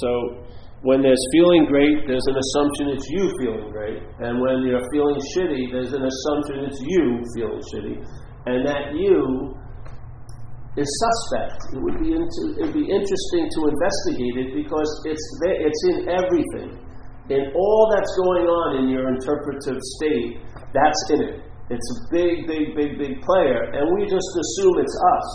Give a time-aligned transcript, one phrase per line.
[0.00, 0.44] So
[0.82, 4.00] when there's feeling great, there's an assumption it's you feeling great.
[4.24, 7.96] And when you're feeling shitty, there's an assumption it's you feeling shitty.
[8.46, 9.54] And that you
[10.76, 11.60] is suspect.
[11.76, 15.82] It would be, into, it would be interesting to investigate it because it's, there, it's
[15.92, 16.80] in everything.
[17.28, 20.40] In all that's going on in your interpretive state,
[20.72, 21.36] that's in it.
[21.70, 23.70] It's a big, big, big, big player.
[23.70, 25.28] And we just assume it's us.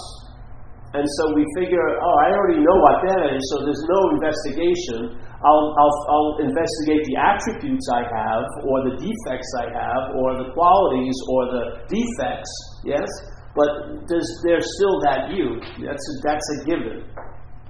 [0.96, 5.20] And so we figure, oh, I already know what that is, so there's no investigation.
[5.44, 10.56] I'll, I'll, I'll investigate the attributes I have, or the defects I have, or the
[10.56, 12.54] qualities, or the defects,
[12.88, 13.08] yes?
[13.52, 15.60] But there's, there's still that you.
[15.84, 17.04] That's a, that's a given.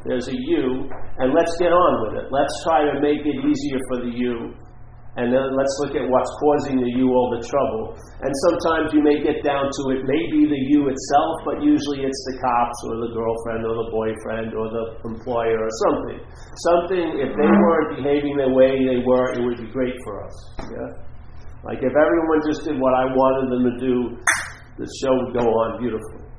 [0.06, 2.30] There's a you, and let's get on with it.
[2.30, 4.54] Let's try to make it easier for the you
[5.18, 7.98] and let's look at what's causing the you all the trouble.
[8.22, 12.06] And sometimes you may get down to it may be the you itself, but usually
[12.06, 16.22] it's the cops or the girlfriend or the boyfriend or the employer or something.
[16.70, 20.38] Something, if they weren't behaving the way they were, it would be great for us.
[20.70, 20.90] Yeah?
[21.66, 23.96] Like if everyone just did what I wanted them to do,
[24.78, 26.30] the show would go on beautifully.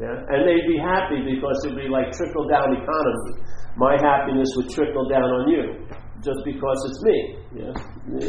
[0.00, 0.16] Yeah?
[0.32, 3.44] And they'd be happy because it'd be like trickle down economy.
[3.76, 5.84] My happiness would trickle down on you
[6.22, 7.18] just because it's me.
[7.58, 7.74] Yeah?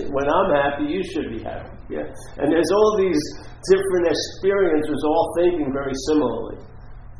[0.09, 1.77] When I'm happy, you should be happy.
[1.89, 2.09] Yeah?
[2.41, 3.22] And there's all these
[3.69, 6.58] different experiences all thinking very similarly.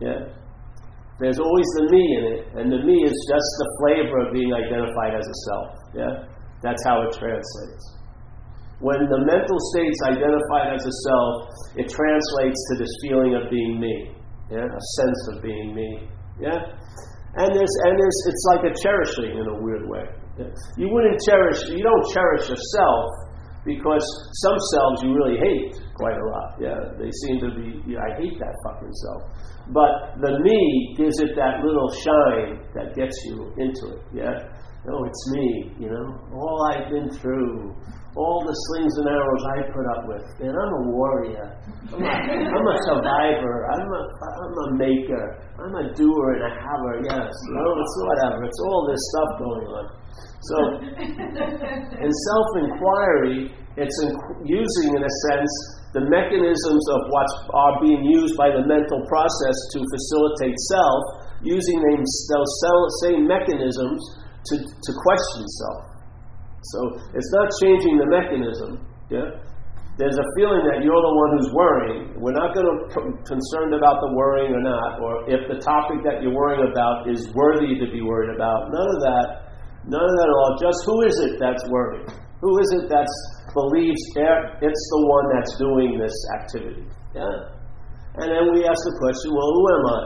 [0.02, 0.19] Yeah?
[1.21, 4.52] There's always the me in it, and the me is just the flavor of being
[4.52, 5.69] identified as a self.
[5.93, 6.13] Yeah?
[6.65, 7.85] That's how it translates.
[8.81, 11.33] When the mental state's identified as a self,
[11.77, 14.11] it translates to this feeling of being me.
[14.49, 14.65] Yeah?
[14.65, 16.09] A sense of being me.
[16.41, 16.59] Yeah?
[17.35, 20.05] And there's and there's it's like a cherishing in a weird way.
[20.78, 23.06] You wouldn't cherish, you don't cherish yourself
[23.66, 24.03] because
[24.44, 26.58] some selves you really hate quite a lot.
[26.59, 29.22] Yeah, they seem to be, yeah, I hate that fucking self.
[29.72, 34.02] But the me gives it that little shine that gets you into it.
[34.11, 34.36] Yeah,
[34.92, 37.72] oh, it's me, you know, all I've been through,
[38.16, 40.26] all the slings and arrows I put up with.
[40.44, 41.48] And I'm a warrior.
[41.94, 43.55] I'm a, I'm a survivor.
[43.73, 45.26] I'm a, I'm a maker.
[45.58, 46.95] I'm a doer and a haver.
[47.10, 48.43] Yes, no, it's whatever.
[48.43, 49.86] It's all this stuff going on.
[50.43, 50.57] So,
[52.03, 54.11] in self inquiry, it's in,
[54.43, 55.53] using, in a sense,
[55.95, 61.01] the mechanisms of what are being used by the mental process to facilitate self,
[61.47, 63.99] using those same mechanisms
[64.51, 65.81] to, to question self.
[66.75, 66.80] So,
[67.15, 68.83] it's not changing the mechanism.
[69.07, 69.39] Yeah?
[69.95, 72.03] There's a feeling that you're the one who's worrying.
[72.17, 76.01] We're not going to be concerned about the worrying or not, or if the topic
[76.01, 78.73] that you're worrying about is worthy to be worried about.
[78.73, 79.52] None of that
[79.86, 80.52] None of that at all.
[80.64, 82.08] Just who is it that's worried?
[82.39, 83.08] Who is it that
[83.55, 84.04] believes
[84.64, 86.88] it's the one that's doing this activity?
[87.16, 87.54] Yeah.
[88.20, 90.04] And then we ask the question, well, who am I?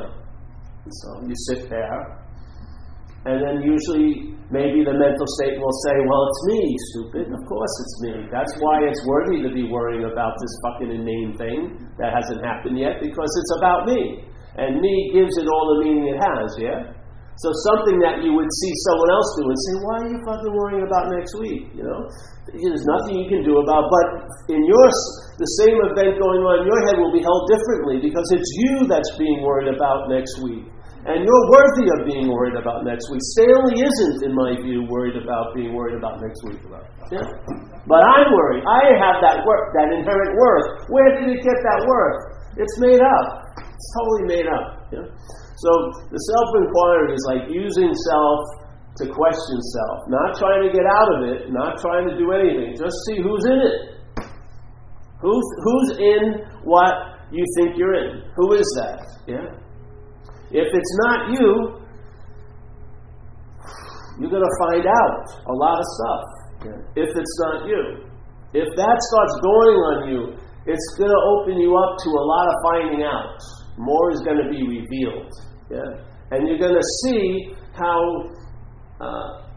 [0.86, 2.24] And so you sit there,
[3.28, 6.62] and then usually maybe the mental state will say, well, it's me,
[6.94, 7.26] stupid.
[7.28, 8.14] Of course it's me.
[8.32, 12.80] That's why it's worthy to be worrying about this fucking inane thing that hasn't happened
[12.80, 14.24] yet, because it's about me.
[14.56, 16.97] And me gives it all the meaning it has, yeah?
[17.38, 20.54] So something that you would see someone else do and say, why are you fucking
[20.58, 21.70] worrying about next week?
[21.78, 22.10] You know,
[22.50, 23.86] there's nothing you can do about.
[23.94, 24.88] But in your
[25.38, 28.90] the same event going on in your head will be held differently because it's you
[28.90, 30.66] that's being worried about next week.
[31.06, 33.22] And you're worthy of being worried about next week.
[33.38, 36.60] Stanley isn't, in my view, worried about being worried about next week.
[37.14, 37.24] Yeah?
[37.86, 38.66] But I'm worried.
[38.66, 40.90] I have that worth, that inherent worth.
[40.90, 42.20] Where did it get that worth?
[42.60, 43.28] It's made up.
[43.56, 44.66] It's totally made up.
[44.92, 45.08] Yeah?
[45.58, 45.72] So
[46.14, 48.40] the self inquiry is like using self
[49.02, 52.78] to question self, not trying to get out of it, not trying to do anything.
[52.78, 53.78] Just see who's in it.
[55.22, 56.24] Who's, who's in
[56.62, 56.94] what
[57.32, 58.22] you think you're in?
[58.38, 59.02] Who is that?
[59.26, 59.50] Yeah.
[60.54, 61.82] If it's not you,
[64.22, 66.24] you're going to find out a lot of stuff.
[66.66, 67.02] Yeah.
[67.04, 68.06] If it's not you.
[68.54, 70.22] If that starts going on you,
[70.66, 73.57] it's going to open you up to a lot of finding out.
[73.78, 75.32] More is going to be revealed.
[75.70, 76.04] Yeah?
[76.32, 78.00] And you're going to see how
[79.00, 79.48] uh,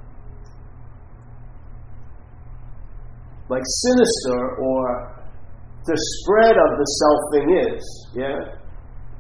[3.49, 5.25] like sinister or
[5.87, 7.83] the spread of the self thing is.
[8.15, 8.61] Yeah?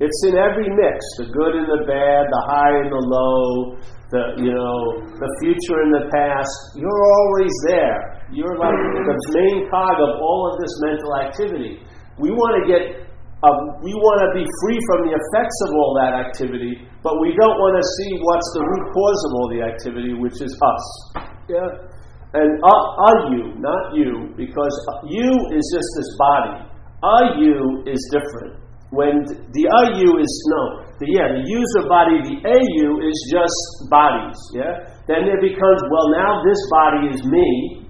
[0.01, 3.77] It's in every mix, the good and the bad, the high and the low,
[4.09, 6.57] the you know, the future and the past.
[6.77, 6.89] You're
[7.21, 8.25] always there.
[8.33, 11.85] You're like the main cog of all of this mental activity.
[12.17, 13.10] We want to get
[13.41, 17.33] uh, we want to be free from the effects of all that activity, but we
[17.33, 20.85] don't want to see what's the root cause of all the activity, which is us.
[21.49, 21.69] Yeah?
[22.37, 24.75] And uh, are you, not you, because
[25.09, 26.69] you is just this body.
[27.01, 28.61] Are you is different.
[28.93, 33.61] When the are you is no, the yeah, the user body, the AU is just
[33.89, 34.37] bodies.
[34.53, 37.89] Yeah, then it becomes, well, now this body is me.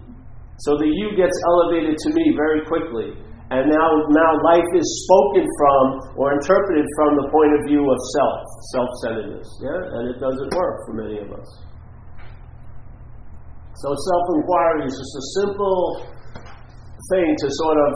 [0.63, 3.17] So the you gets elevated to me very quickly.
[3.51, 7.99] And now, now life is spoken from or interpreted from the point of view of
[8.15, 8.39] self,
[8.71, 9.49] self centeredness.
[9.59, 9.75] Yeah?
[9.75, 11.51] And it doesn't work for many of us.
[13.83, 16.07] So self inquiry is just a simple
[17.11, 17.91] thing to sort of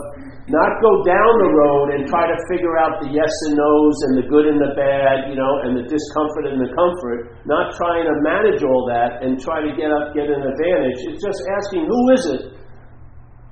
[0.51, 4.13] not go down the road and try to figure out the yes and no's and
[4.19, 7.39] the good and the bad, you know, and the discomfort and the comfort.
[7.47, 10.99] Not trying to manage all that and try to get up, get an advantage.
[11.15, 12.43] It's just asking who is it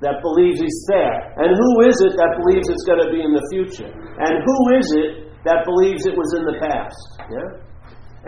[0.04, 3.32] that believes he's there, and who is it that believes it's going to be in
[3.32, 5.10] the future, and who is it
[5.48, 7.00] that believes it was in the past.
[7.32, 7.50] Yeah.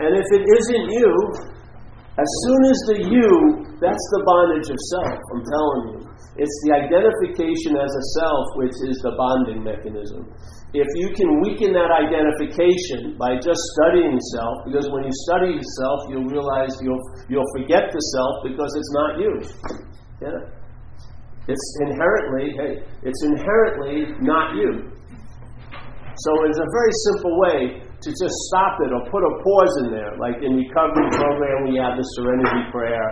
[0.01, 1.11] And if it isn't you,
[2.17, 3.29] as soon as the you,
[3.77, 5.21] that's the bondage of self.
[5.37, 5.99] I'm telling you.
[6.37, 10.25] It's the identification as a self which is the bonding mechanism.
[10.73, 15.99] If you can weaken that identification by just studying self, because when you study self,
[16.09, 19.33] you'll realize you'll, you'll forget the self because it's not you.
[20.21, 20.56] Yeah?
[21.47, 22.73] It's inherently, hey,
[23.07, 24.91] it's inherently not you.
[26.27, 27.57] So it's a very simple way
[27.87, 30.11] to just stop it or put a pause in there.
[30.19, 33.07] Like in recovery program, we have the serenity prayer,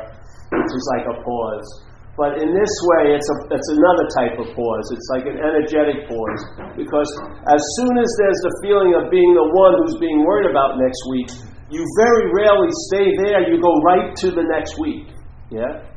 [0.52, 1.68] which is like a pause.
[2.16, 4.86] But in this way, it's, a, it's another type of pause.
[4.92, 6.42] It's like an energetic pause.
[6.76, 7.10] Because
[7.48, 11.02] as soon as there's the feeling of being the one who's being worried about next
[11.12, 11.30] week,
[11.72, 13.48] you very rarely stay there.
[13.48, 15.12] You go right to the next week.
[15.52, 15.88] Yeah?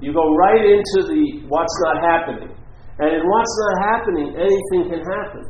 [0.00, 2.52] You go right into the what's not happening.
[2.98, 5.42] And in what's not happening, anything can happen.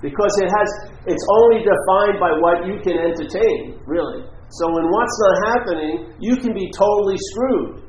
[0.00, 0.68] Because it has
[1.06, 4.24] it's only defined by what you can entertain, really.
[4.50, 7.82] So in what's not happening, you can be totally screwed.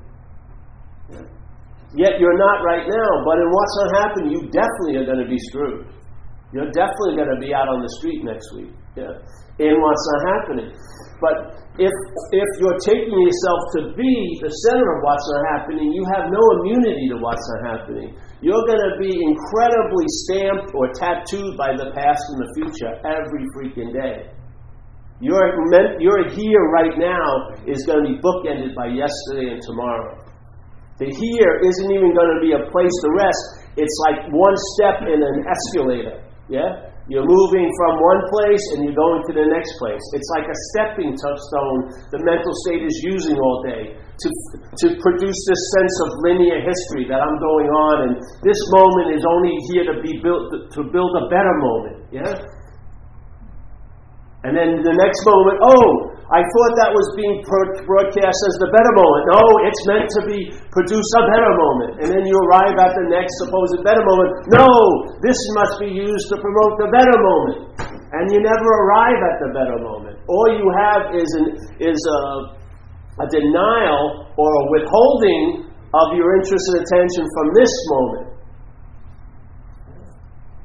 [1.94, 5.28] Yet you're not right now, but in what's not happening, you definitely are going to
[5.28, 5.88] be screwed.
[6.54, 8.72] You're definitely going to be out on the street next week.
[8.96, 9.12] Yeah.
[9.60, 10.72] In what's not happening.
[11.22, 11.94] But if
[12.34, 17.14] if you're taking yourself to be the center of what's happening, you have no immunity
[17.14, 18.18] to what's happening.
[18.42, 23.46] You're going to be incredibly stamped or tattooed by the past and the future every
[23.54, 24.34] freaking day.
[25.22, 25.38] Your,
[26.02, 30.18] your here right now is going to be bookended by yesterday and tomorrow.
[30.98, 33.44] The here isn't even going to be a place to rest.
[33.78, 36.26] It's like one step in an escalator.
[36.50, 36.91] Yeah?
[37.12, 40.00] You're moving from one place and you're going to the next place.
[40.16, 44.28] It's like a stepping stone the mental state is using all day to,
[44.80, 48.14] to produce this sense of linear history that I'm going on and
[48.48, 51.98] this moment is only here to be built to build a better moment.
[52.16, 52.32] Yeah?
[54.48, 58.94] And then the next moment, oh, I thought that was being broadcast as the better
[58.96, 59.24] moment.
[59.36, 61.92] No, it's meant to be produce a better moment.
[62.00, 64.48] And then you arrive at the next supposed better moment.
[64.48, 64.64] No,
[65.20, 67.60] this must be used to promote the better moment.
[68.16, 70.24] And you never arrive at the better moment.
[70.32, 71.48] All you have is an,
[71.84, 72.20] is a,
[73.24, 78.28] a denial or a withholding of your interest and attention from this moment.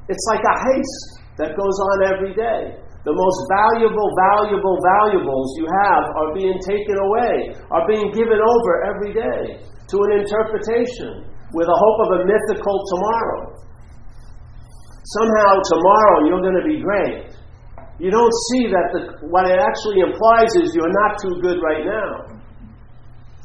[0.07, 2.86] It's like a haste that goes on every day.
[3.05, 8.71] The most valuable, valuable, valuables you have are being taken away, are being given over
[8.89, 11.23] every day to an interpretation
[11.53, 13.57] with a hope of a mythical tomorrow.
[15.15, 17.31] Somehow tomorrow you're going to be great.
[17.97, 19.01] You don't see that the,
[19.31, 22.37] what it actually implies is you're not too good right now.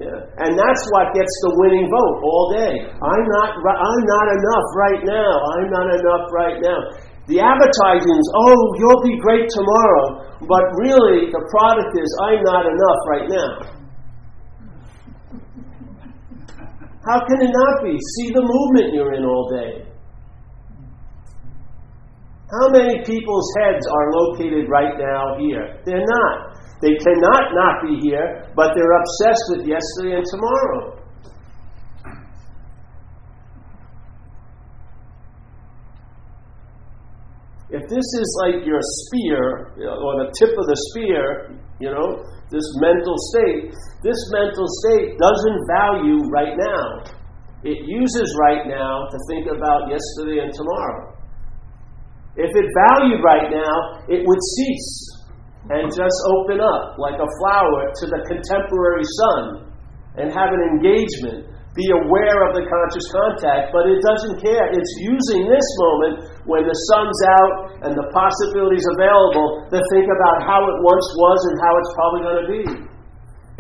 [0.03, 0.19] Yeah.
[0.43, 2.75] And that's what gets the winning vote all day.
[2.91, 5.33] I'm not, I'm not enough right now.
[5.55, 6.81] I'm not enough right now.
[7.31, 12.67] The advertising is, oh, you'll be great tomorrow, but really the product is, I'm not
[12.67, 13.53] enough right now.
[17.07, 17.99] How can it not be?
[17.99, 19.87] See the movement you're in all day.
[22.51, 25.81] How many people's heads are located right now here?
[25.87, 26.59] They're not.
[26.83, 31.02] They cannot not be here, but they're obsessed with yesterday and tomorrow.
[37.73, 42.21] If this is like your spear, or the tip of the spear, you know,
[42.53, 43.73] this mental state,
[44.05, 47.01] this mental state doesn't value right now.
[47.65, 51.17] It uses right now to think about yesterday and tomorrow.
[52.37, 54.93] If it valued right now, it would cease
[55.73, 59.73] and just open up like a flower to the contemporary sun
[60.21, 64.69] and have an engagement be aware of the conscious contact, but it doesn't care.
[64.69, 67.55] It's using this moment when the sun's out
[67.87, 72.23] and the possibilities available to think about how it once was and how it's probably
[72.23, 72.65] going to be.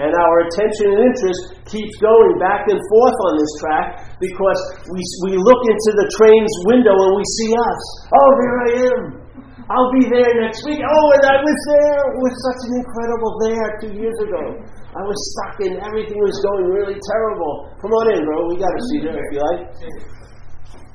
[0.00, 3.86] And our attention and interest keeps going back and forth on this track
[4.18, 7.82] because we, we look into the train's window and we see us.
[8.10, 9.02] Oh, there I am.
[9.70, 10.80] I'll be there next week.
[10.82, 12.00] Oh, and I was there.
[12.08, 14.42] It was such an incredible there two years ago.
[14.92, 17.52] I was stuck in everything was going really terrible.
[17.80, 18.36] Come on in, bro.
[18.48, 19.62] We got a seat here if you like.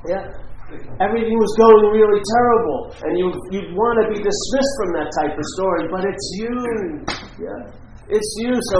[0.06, 0.47] Yeah.
[1.00, 5.32] Everything was going really terrible, and you you want to be dismissed from that type
[5.32, 6.52] of story, but it's you.
[7.40, 8.52] Yeah, it's you.
[8.52, 8.78] So,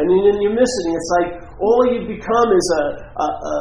[0.00, 0.88] and then you're missing.
[0.96, 3.56] It's like all you become is a, a, a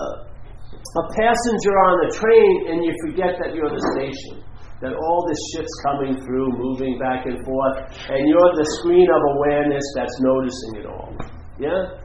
[0.96, 4.42] a passenger on the train and you forget that you're the station.
[4.80, 7.78] That all this shit's coming through, moving back and forth,
[8.14, 11.12] and you're the screen of awareness that's noticing it all.
[11.58, 11.98] Yeah?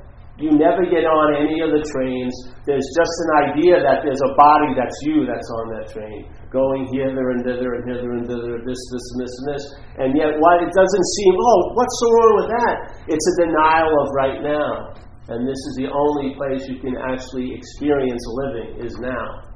[0.42, 2.34] You never get on any of the trains.
[2.66, 6.90] There's just an idea that there's a body that's you that's on that train, going
[6.90, 9.64] hither and thither and hither and thither, this, this, and this, and this.
[10.02, 12.74] And yet, what it doesn't seem, oh, what's so wrong with that?
[13.06, 14.98] It's a denial of right now.
[15.30, 19.46] And this is the only place you can actually experience living is now.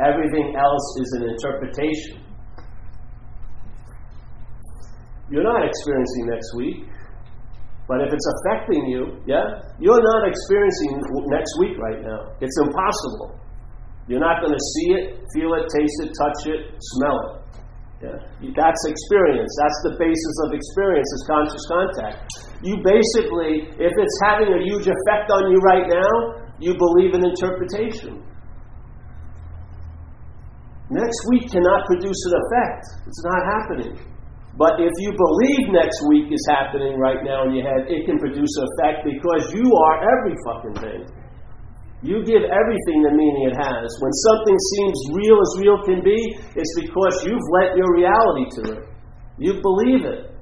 [0.00, 2.24] Everything else is an interpretation.
[5.28, 6.88] You're not experiencing next week.
[7.88, 12.32] But if it's affecting you, yeah, you're not experiencing next week right now.
[12.40, 13.36] It's impossible.
[14.06, 16.60] You're not going to see it, feel it, taste it, touch it,
[16.96, 17.32] smell it.
[18.02, 18.18] Yeah?
[18.54, 19.50] That's experience.
[19.62, 24.86] That's the basis of experience is conscious contact you basically, if it's having a huge
[24.86, 28.22] effect on you right now, you believe in interpretation.
[30.90, 32.84] Next week cannot produce an effect.
[33.06, 34.11] It's not happening.
[34.58, 38.20] But if you believe next week is happening right now in your head, it can
[38.20, 41.02] produce an effect because you are every fucking thing.
[42.02, 43.86] You give everything the meaning it has.
[44.02, 46.18] When something seems real as real can be,
[46.52, 48.82] it's because you've lent your reality to it.
[49.38, 50.32] You believe it.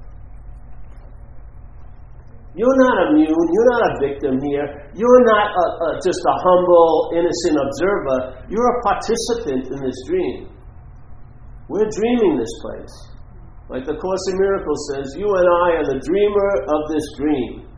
[2.53, 3.31] You're not immune.
[3.31, 4.91] You're not a victim here.
[4.91, 8.43] You're not a, a, just a humble, innocent observer.
[8.51, 10.51] You're a participant in this dream.
[11.69, 13.11] We're dreaming this place.
[13.71, 17.71] Like the Course in Miracles says, you and I are the dreamer of this dream.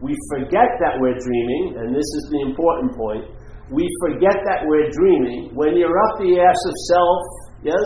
[0.00, 3.28] We forget that we're dreaming, and this is the important point.
[3.68, 5.52] We forget that we're dreaming.
[5.52, 7.20] When you're up the ass of self,
[7.60, 7.84] yes,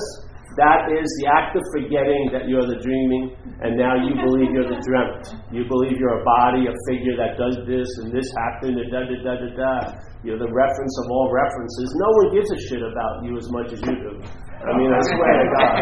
[0.62, 3.34] that is the act of forgetting that you're the dreaming,
[3.66, 5.42] and now you believe you're the dreamt.
[5.50, 9.10] You believe you're a body, a figure that does this, and this happened, and da
[9.10, 9.74] da da da da.
[10.22, 11.88] You're the reference of all references.
[11.98, 14.14] No one gives a shit about you as much as you do.
[14.62, 15.74] I mean, I swear to God.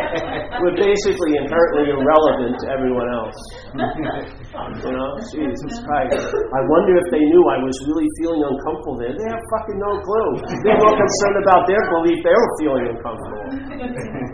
[0.64, 3.38] We're basically inherently irrelevant to everyone else.
[4.50, 5.10] You know?
[5.30, 6.26] Jesus Christ.
[6.26, 9.14] I wonder if they knew I was really feeling uncomfortable there.
[9.14, 10.30] They have fucking no clue.
[10.66, 13.46] They're more concerned about their belief they were feeling uncomfortable.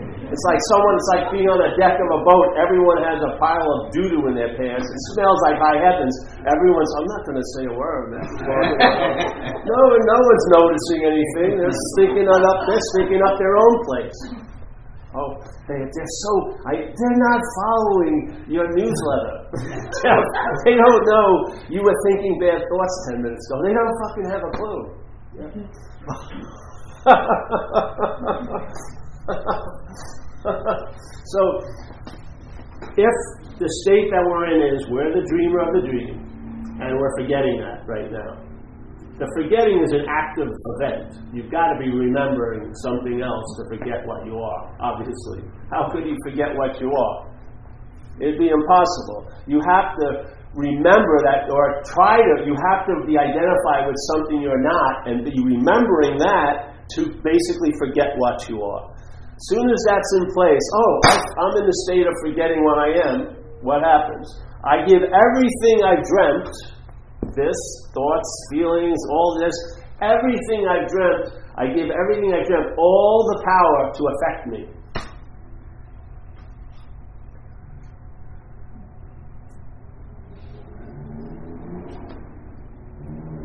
[0.37, 2.61] It's like someone, it's like being on a deck of a boat.
[2.61, 4.85] Everyone has a pile of doo doo in their pants.
[4.85, 6.13] It smells like high heavens.
[6.45, 8.13] Everyone's, I'm not going to say a word.
[8.21, 11.57] no, no one's noticing anything.
[11.57, 11.73] They're
[12.29, 14.13] on up, they're sneaking up their own place.
[15.17, 19.49] Oh, they, they're so, I, they're not following your newsletter.
[20.69, 23.65] they don't know you were thinking bad thoughts 10 minutes ago.
[23.65, 24.85] They don't fucking have a clue.
[25.33, 25.49] Yeah.
[30.45, 31.41] so,
[32.93, 33.15] if
[33.57, 36.27] the state that we're in is we're the dreamer of the dream,
[36.77, 38.45] and we're forgetting that right now.
[39.17, 41.17] The forgetting is an active event.
[41.33, 45.41] You've got to be remembering something else to forget what you are, obviously.
[45.73, 47.17] How could you forget what you are?
[48.21, 49.33] It'd be impossible.
[49.49, 54.37] You have to remember that, or try to, you have to be identified with something
[54.37, 58.96] you're not, and be remembering that to basically forget what you are
[59.37, 60.93] soon as that's in place, oh,
[61.37, 63.17] I'm in the state of forgetting what I am,
[63.61, 64.25] what happens?
[64.65, 66.49] I give everything I dreamt,
[67.37, 67.59] this,
[67.93, 69.53] thoughts, feelings, all this,
[70.01, 74.61] everything I dreamt, I give everything I dreamt all the power to affect me.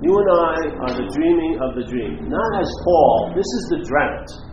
[0.03, 2.29] You and I are the dreaming of the dream.
[2.29, 4.52] Not as Paul, this is the dreamt.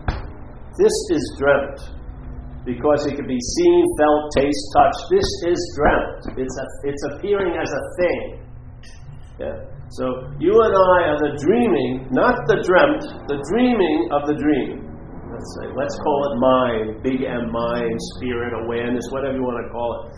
[0.80, 1.92] This is dreamt
[2.64, 5.04] because it can be seen, felt, taste, touched.
[5.12, 6.40] This is dreamt.
[6.40, 8.24] It's, a, it's appearing as a thing.
[9.44, 9.56] Yeah?
[9.92, 10.06] So
[10.40, 14.88] you and I are the dreaming, not the dreamt, the dreaming of the dream.
[15.28, 19.72] Let's say, let's call it mind, big M mind, spirit, awareness, whatever you want to
[19.76, 20.16] call it.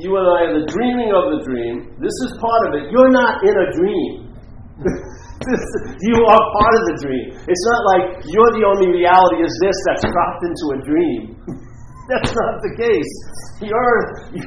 [0.00, 2.00] You and I are the dreaming of the dream.
[2.00, 2.88] This is part of it.
[2.88, 4.32] You're not in a dream.
[6.08, 7.26] you are part of the dream.
[7.34, 11.20] It's not like you're the only reality is this that's cropped into a dream.
[12.10, 13.12] that's not the case.
[13.62, 13.96] You're,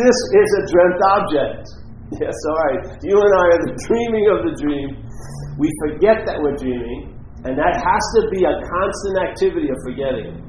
[0.00, 1.64] this is a dreamt object.
[2.20, 2.80] Yes, all right.
[3.02, 5.02] You and I are the dreaming of the dream.
[5.58, 7.14] We forget that we're dreaming.
[7.44, 10.40] And that has to be a constant activity of forgetting.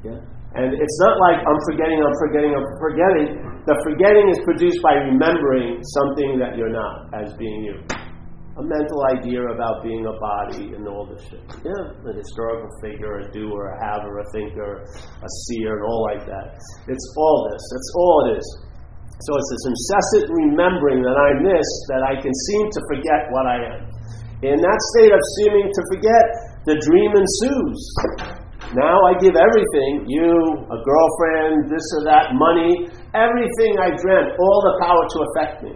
[0.00, 0.20] Yeah?
[0.56, 3.51] And it's not like I'm forgetting, I'm forgetting, I'm forgetting.
[3.62, 7.78] The forgetting is produced by remembering something that you're not as being you.
[8.58, 11.38] A mental idea about being a body and all this shit.
[11.62, 16.26] Yeah, a historical figure, a doer, a haver, a thinker, a seer, and all like
[16.26, 16.58] that.
[16.90, 17.62] It's all this.
[17.62, 18.46] That's all it is.
[19.30, 23.46] So it's this incessant remembering that I'm this that I can seem to forget what
[23.46, 23.80] I am.
[24.42, 26.24] In that state of seeming to forget,
[26.66, 27.78] the dream ensues.
[28.72, 30.32] Now I give everything you,
[30.72, 35.72] a girlfriend, this or that, money, everything I dreamt, all the power to affect me.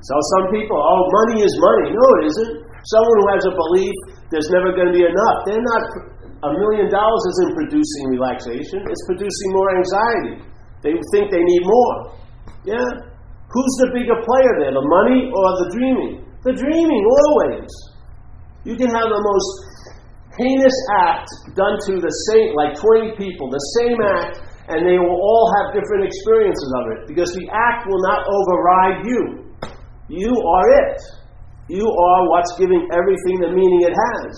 [0.00, 1.92] So some people, oh, money is money.
[1.96, 2.52] No, it isn't.
[2.88, 3.96] Someone who has a belief
[4.30, 5.82] there's never going to be enough, they're not,
[6.46, 10.36] a million dollars isn't producing relaxation, it's producing more anxiety.
[10.80, 11.96] They think they need more.
[12.64, 12.86] Yeah?
[13.50, 16.24] Who's the bigger player there, the money or the dreaming?
[16.46, 17.68] The dreaming, always.
[18.64, 19.50] You can have the most
[20.40, 24.40] heinous act done to the same, like 20 people, the same act,
[24.72, 29.04] and they will all have different experiences of it because the act will not override
[29.04, 29.22] you.
[30.08, 30.98] You are it.
[31.68, 34.32] You are what's giving everything the meaning it has.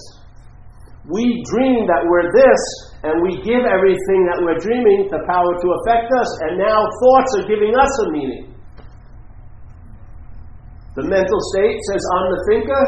[1.09, 2.62] We dream that we're this,
[3.02, 7.30] and we give everything that we're dreaming the power to affect us, and now thoughts
[7.40, 8.52] are giving us a meaning.
[10.94, 12.85] The mental state says, I'm the thinker.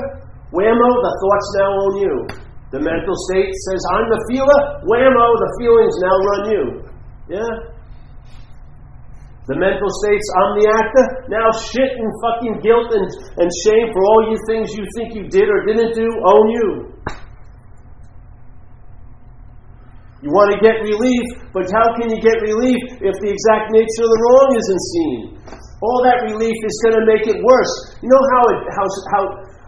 [0.52, 2.43] Whammo, the thoughts now own you.
[2.72, 4.60] The mental state says, I'm the feeler.
[4.88, 6.64] Whammo, the feelings now run you.
[7.28, 7.52] Yeah?
[9.44, 11.06] The mental states, I'm the actor.
[11.28, 13.08] Now shit and fucking guilt and,
[13.44, 16.68] and shame for all you things you think you did or didn't do own you.
[20.24, 24.08] You want to get relief, but how can you get relief if the exact nature
[24.08, 25.20] of the wrong isn't seen?
[25.84, 27.74] All that relief is going to make it worse.
[28.00, 29.22] You know how it, how, how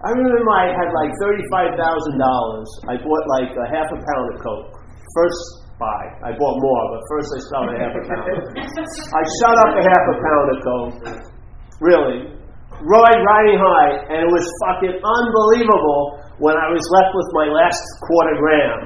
[0.07, 1.75] I remember I had like $35,000.
[2.87, 4.71] I bought like a half a pound of Coke.
[5.19, 6.03] First buy.
[6.23, 8.39] I bought more, but first I started a half a pound.
[8.55, 10.97] I shot up a half a pound of Coke.
[11.83, 12.39] Really.
[12.87, 17.83] Rode riding high, and it was fucking unbelievable when I was left with my last
[18.07, 18.81] quarter gram.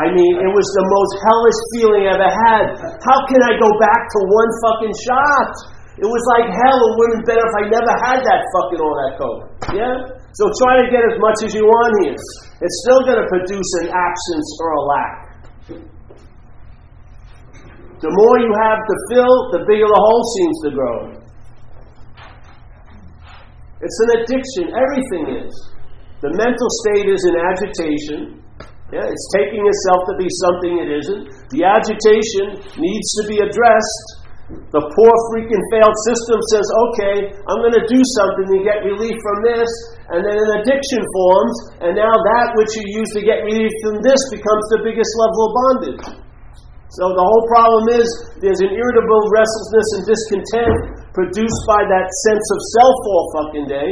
[0.00, 2.64] I mean, it was the most hellish feeling I ever had.
[3.04, 5.52] How can I go back to one fucking shot?
[5.98, 6.78] It was like hell.
[6.78, 9.42] It would have been better if I never had that fucking all that coke.
[9.74, 10.17] Yeah?
[10.32, 12.14] So try to get as much as you want here.
[12.14, 15.16] It's still going to produce an absence or a lack.
[17.98, 20.96] The more you have to fill, the bigger the hole seems to grow.
[23.82, 24.64] It's an addiction.
[24.74, 25.54] Everything is.
[26.22, 28.42] The mental state is in agitation.
[28.90, 31.22] Yeah, it's taking itself to be something it isn't.
[31.54, 34.08] The agitation needs to be addressed.
[34.48, 39.12] The poor freaking failed system says, okay, I'm going to do something to get relief
[39.20, 39.68] from this,
[40.08, 44.00] and then an addiction forms, and now that which you use to get relief from
[44.00, 46.04] this becomes the biggest level of bondage.
[46.96, 48.08] So the whole problem is
[48.40, 50.76] there's an irritable restlessness and discontent
[51.12, 53.90] produced by that sense of self all fucking day.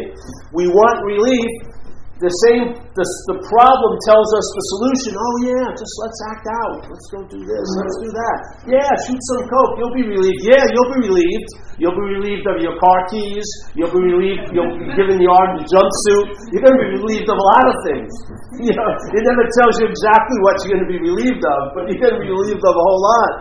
[0.56, 1.75] We want relief,
[2.16, 5.12] the same, the, the problem tells us the solution.
[5.20, 6.88] Oh, yeah, just let's act out.
[6.88, 7.66] Let's go do this.
[7.76, 8.38] Let's do that.
[8.72, 9.76] Yeah, shoot some coke.
[9.76, 10.40] You'll be relieved.
[10.48, 11.50] Yeah, you'll be relieved.
[11.76, 13.44] You'll be relieved of your car keys.
[13.76, 14.48] You'll be relieved.
[14.48, 16.56] You'll be given the orange jumpsuit.
[16.56, 18.12] You're going to be relieved of a lot of things.
[18.56, 21.92] You know, it never tells you exactly what you're going to be relieved of, but
[21.92, 23.32] you're going to be relieved of a whole lot.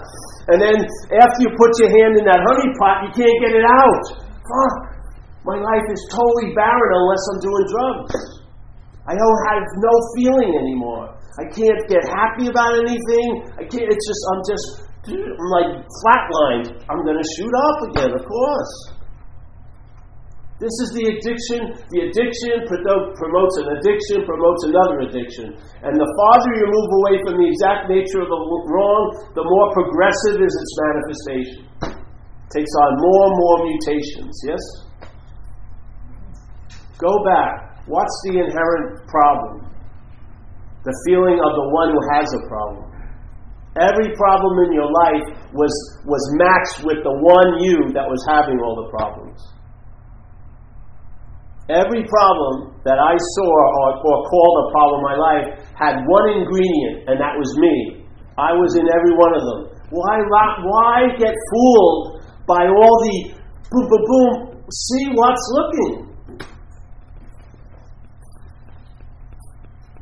[0.52, 0.76] And then
[1.16, 4.04] after you put your hand in that honey pot, you can't get it out.
[4.44, 4.76] Fuck.
[5.48, 8.45] My life is totally barren unless I'm doing drugs.
[9.06, 11.13] I don't have no feeling anymore.
[11.38, 13.28] I can't get happy about anything.
[13.60, 13.86] I can't.
[13.86, 14.68] It's just I'm just
[15.06, 16.82] I'm like flatlined.
[16.89, 18.74] I'm going to shoot up again, of course.
[20.58, 21.76] This is the addiction.
[21.91, 25.52] The addiction promotes an addiction, promotes another addiction.
[25.84, 28.39] And the farther you move away from the exact nature of the
[28.72, 29.04] wrong,
[29.36, 31.62] the more progressive is its manifestation.
[31.91, 34.63] It takes on more and more mutations, yes?
[37.04, 37.64] Go back.
[37.86, 39.69] What's the inherent problem?
[40.86, 42.86] The feeling of the one who has a problem.
[43.78, 45.74] Every problem in your life was,
[46.08, 49.38] was matched with the one you that was having all the problems.
[51.67, 56.39] Every problem that I saw or, or called a problem in my life had one
[56.39, 58.06] ingredient, and that was me.
[58.38, 59.62] I was in every one of them.
[59.89, 63.17] Why, why get fooled by all the
[63.69, 64.34] boom, boom, boom?
[64.71, 66.14] See what's looking.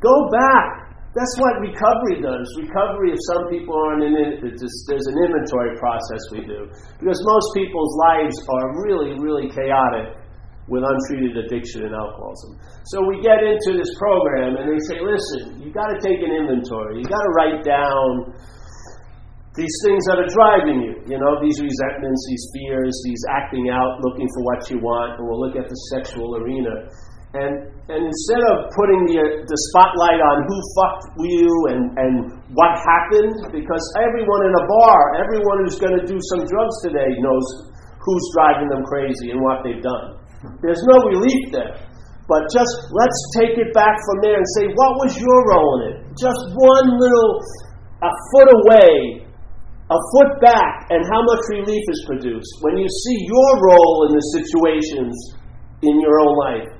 [0.04, 0.84] Go back.
[1.16, 2.44] That's what recovery does.
[2.60, 6.68] Recovery, if some people aren't in it, there's an inventory process we do.
[7.00, 10.20] Because most people's lives are really, really chaotic.
[10.68, 12.56] with untreated addiction and alcoholism.
[12.88, 16.32] So we get into this program and they say, listen, you've got to take an
[16.32, 17.04] inventory.
[17.04, 18.32] You've got to write down
[19.54, 20.94] these things that are driving you.
[21.04, 25.20] You know, these resentments, these fears, these acting out, looking for what you want.
[25.20, 26.88] And we'll look at the sexual arena.
[27.34, 32.14] And, and instead of putting the, the spotlight on who fucked you and, and
[32.54, 37.10] what happened, because everyone in a bar, everyone who's going to do some drugs today
[37.18, 40.22] knows who's driving them crazy and what they've done.
[40.62, 41.74] There's no relief there.
[42.30, 45.80] But just let's take it back from there and say, what was your role in
[45.90, 45.96] it?
[46.14, 47.30] Just one little,
[47.98, 49.26] a foot away,
[49.90, 54.14] a foot back, and how much relief is produced when you see your role in
[54.14, 55.12] the situations
[55.82, 56.70] in your own life.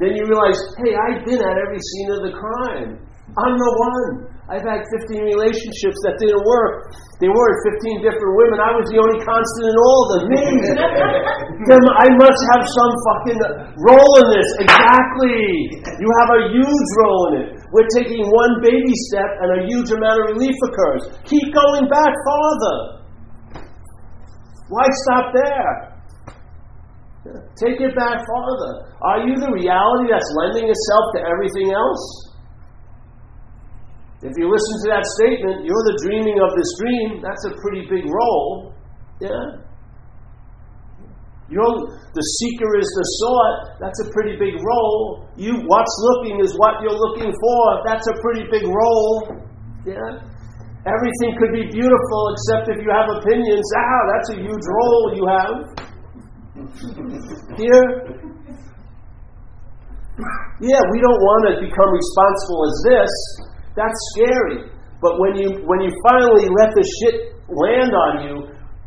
[0.00, 2.96] Then you realize, hey, I've been at every scene of the crime.
[3.32, 4.32] I'm the one.
[4.50, 6.92] I've had 15 relationships that didn't work.
[7.22, 8.58] They were 15 different women.
[8.60, 10.24] I was the only constant in all of them.
[11.70, 13.38] Then I must have some fucking
[13.86, 14.48] role in this.
[14.66, 15.78] Exactly.
[15.78, 17.48] You have a huge role in it.
[17.70, 21.02] We're taking one baby step and a huge amount of relief occurs.
[21.22, 22.76] Keep going back farther.
[24.68, 25.91] Why stop there?
[27.54, 28.72] Take it back farther.
[28.98, 32.32] Are you the reality that's lending itself to everything else?
[34.26, 37.86] If you listen to that statement, you're the dreaming of this dream, that's a pretty
[37.90, 38.74] big role.
[39.18, 39.62] Yeah?
[41.50, 41.74] You're,
[42.14, 45.26] the seeker is the sought, that's a pretty big role.
[45.34, 49.42] You what's looking is what you're looking for, that's a pretty big role.
[49.86, 50.22] Yeah?
[50.86, 53.66] Everything could be beautiful except if you have opinions.
[53.78, 55.54] Ah, that's a huge role you have.
[57.56, 57.86] Here?
[60.62, 63.12] Yeah, we don't want to become responsible as this.
[63.76, 64.72] That's scary.
[65.02, 68.34] But when you when you finally let the shit land on you,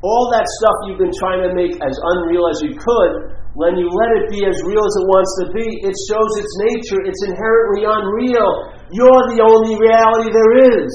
[0.05, 3.13] all that stuff you've been trying to make as unreal as you could,
[3.59, 6.53] when you let it be as real as it wants to be, it shows its
[6.71, 7.01] nature.
[7.03, 8.51] It's inherently unreal.
[8.95, 10.93] You're the only reality there is.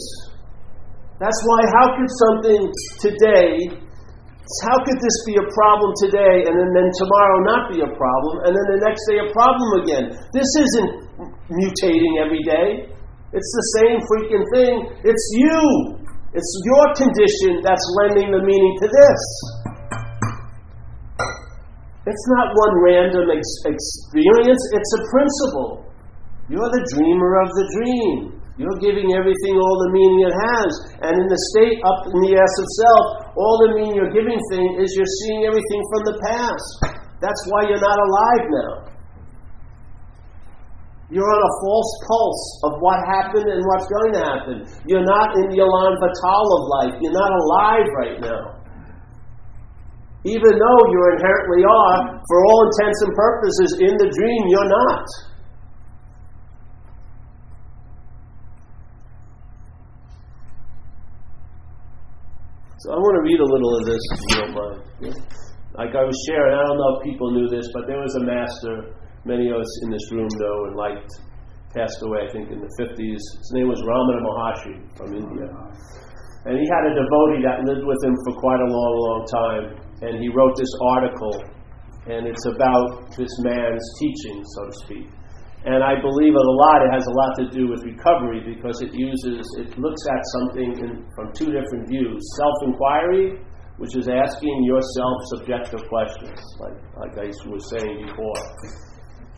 [1.20, 2.60] That's why, how could something
[3.04, 3.52] today
[4.66, 8.34] how could this be a problem today and then, then tomorrow not be a problem
[8.46, 10.04] and then the next day a problem again?
[10.34, 10.90] This isn't
[11.50, 12.90] mutating every day.
[13.30, 14.74] It's the same freaking thing.
[15.06, 16.00] It's you.
[16.34, 19.22] It's your condition that's lending the meaning to this.
[22.06, 25.84] It's not one random ex- experience, it's a principle.
[26.48, 28.39] You're the dreamer of the dream.
[28.60, 30.70] You're giving everything all the meaning it has.
[31.00, 34.36] And in the state up in the ass of self, all the meaning you're giving
[34.52, 36.68] thing is you're seeing everything from the past.
[37.24, 38.72] That's why you're not alive now.
[41.08, 44.56] You're on a false pulse of what happened and what's going to happen.
[44.84, 46.94] You're not in the elan vital of life.
[47.00, 48.60] You're not alive right now.
[50.28, 55.29] Even though you inherently are, for all intents and purposes, in the dream, you're not.
[62.90, 64.82] I want to read a little of this, if you don't mind.
[65.78, 68.24] Like I was sharing, I don't know if people knew this, but there was a
[68.26, 71.06] master, many of us in this room know and liked,
[71.70, 73.22] passed away, I think, in the 50s.
[73.22, 75.46] His name was Ramana Maharshi from India.
[76.50, 79.64] And he had a devotee that lived with him for quite a long, long time.
[80.02, 81.46] And he wrote this article,
[82.10, 85.06] and it's about this man's teaching, so to speak.
[85.60, 88.96] And I believe a lot, it has a lot to do with recovery because it
[88.96, 92.16] uses, it looks at something in, from two different views.
[92.40, 93.44] Self inquiry,
[93.76, 98.40] which is asking yourself subjective questions, like, like I was saying before.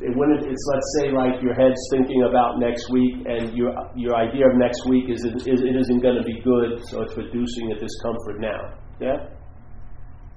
[0.03, 4.47] It it's let's say like your head's thinking about next week and your, your idea
[4.47, 8.39] of next week is, it isn't going to be good, so it's producing a discomfort
[8.39, 8.61] now.
[9.01, 9.27] Yeah?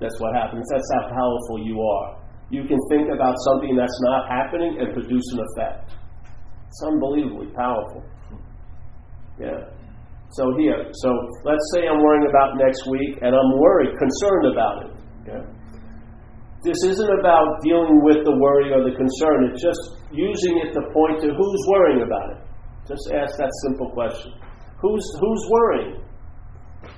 [0.02, 0.65] That's what happens.
[0.69, 5.25] That's how powerful you are you can think about something that's not happening and produce
[5.34, 5.93] an effect.
[6.67, 8.03] It's unbelievably powerful.
[9.39, 9.71] Yeah.
[10.31, 11.10] So here, so
[11.43, 14.91] let's say I'm worrying about next week and I'm worried, concerned about it.
[15.27, 15.43] Yeah.
[16.65, 19.53] This isn't about dealing with the worry or the concern.
[19.53, 22.39] It's just using it to point to who's worrying about it.
[22.89, 24.34] Just ask that simple question.
[24.81, 26.01] Who's who's worrying?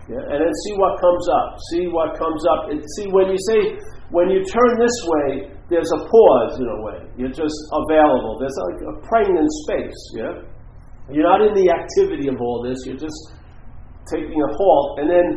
[0.07, 1.47] Yeah, and then see what comes up.
[1.71, 2.71] See what comes up.
[2.71, 3.75] And see when you say
[4.11, 6.99] when you turn this way, there's a pause in a way.
[7.19, 8.39] You're just available.
[8.39, 9.99] There's like a pregnant space.
[10.15, 10.33] Yeah,
[11.11, 12.79] you're not in the activity of all this.
[12.87, 13.19] You're just
[14.07, 15.27] taking a halt, and then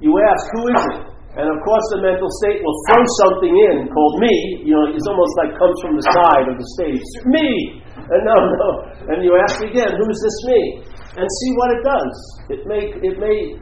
[0.00, 1.00] you ask, "Who is it?"
[1.40, 4.66] And of course, the mental state will throw something in called me.
[4.66, 7.06] You know, it's almost like comes from the side of the stage.
[7.24, 7.80] Me.
[7.96, 8.68] And no, no.
[9.14, 10.60] And you ask again, "Who is this me?"
[11.16, 12.14] And see what it does.
[12.50, 13.56] It may it may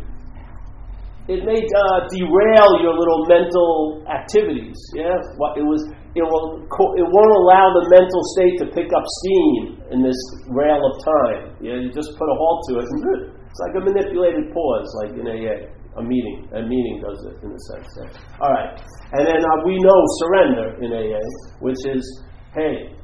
[1.28, 4.80] it may uh, derail your little mental activities.
[4.96, 5.84] Yeah, what it was.
[6.16, 6.64] It will.
[6.96, 10.16] It won't allow the mental state to pick up steam in this
[10.48, 11.52] rail of time.
[11.60, 13.00] Yeah, you just put a halt to it, and
[13.44, 15.68] it's like a manipulated pause, like in AA.
[15.98, 17.90] A meeting, a meeting does it in a sense.
[17.98, 18.38] Yeah.
[18.40, 18.78] All right,
[19.18, 21.18] and then uh, we know surrender in AA,
[21.58, 22.22] which is,
[22.54, 22.94] hey,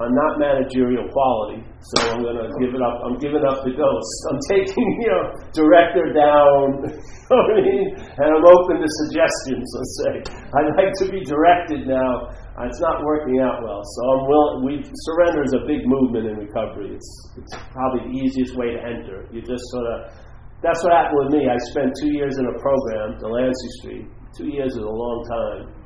[0.00, 3.04] I'm not managerial quality, so I'm going to give it up.
[3.04, 4.16] I'm giving up the ghost.
[4.32, 6.88] I'm taking, you know, director down,
[7.28, 8.00] I mean?
[8.00, 10.14] And I'm open to suggestions, let's say.
[10.56, 12.32] I'd like to be directed now.
[12.56, 14.58] Uh, it's not working out well, so I'm willing.
[14.64, 16.96] We surrender is a big movement in recovery.
[16.96, 19.28] It's, it's probably the easiest way to enter.
[19.28, 20.16] You just sort of.
[20.64, 21.44] That's what happened with me.
[21.44, 24.06] I spent two years in a program, Delancey Street.
[24.36, 25.80] Two years is a long time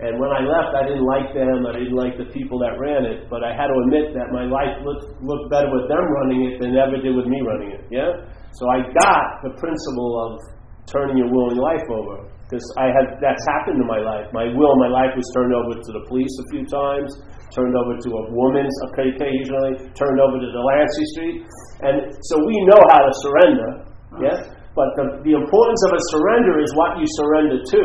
[0.00, 1.68] and when I left, I didn't like them.
[1.68, 3.28] I didn't like the people that ran it.
[3.28, 6.54] But I had to admit that my life looked, looked better with them running it
[6.56, 7.84] than it ever did with me running it.
[7.92, 8.24] Yeah?
[8.56, 10.40] So I got the principle of
[10.88, 12.32] turning your will and your life over.
[12.48, 14.26] Because I had that's happened in my life.
[14.32, 17.14] My will, my life was turned over to the police a few times,
[17.52, 21.36] turned over to a woman's occasionally, turned over to Delancey Street.
[21.84, 23.70] And so we know how to surrender.
[24.18, 24.38] Yeah?
[24.74, 27.80] But the, the importance of a surrender is what you surrender to.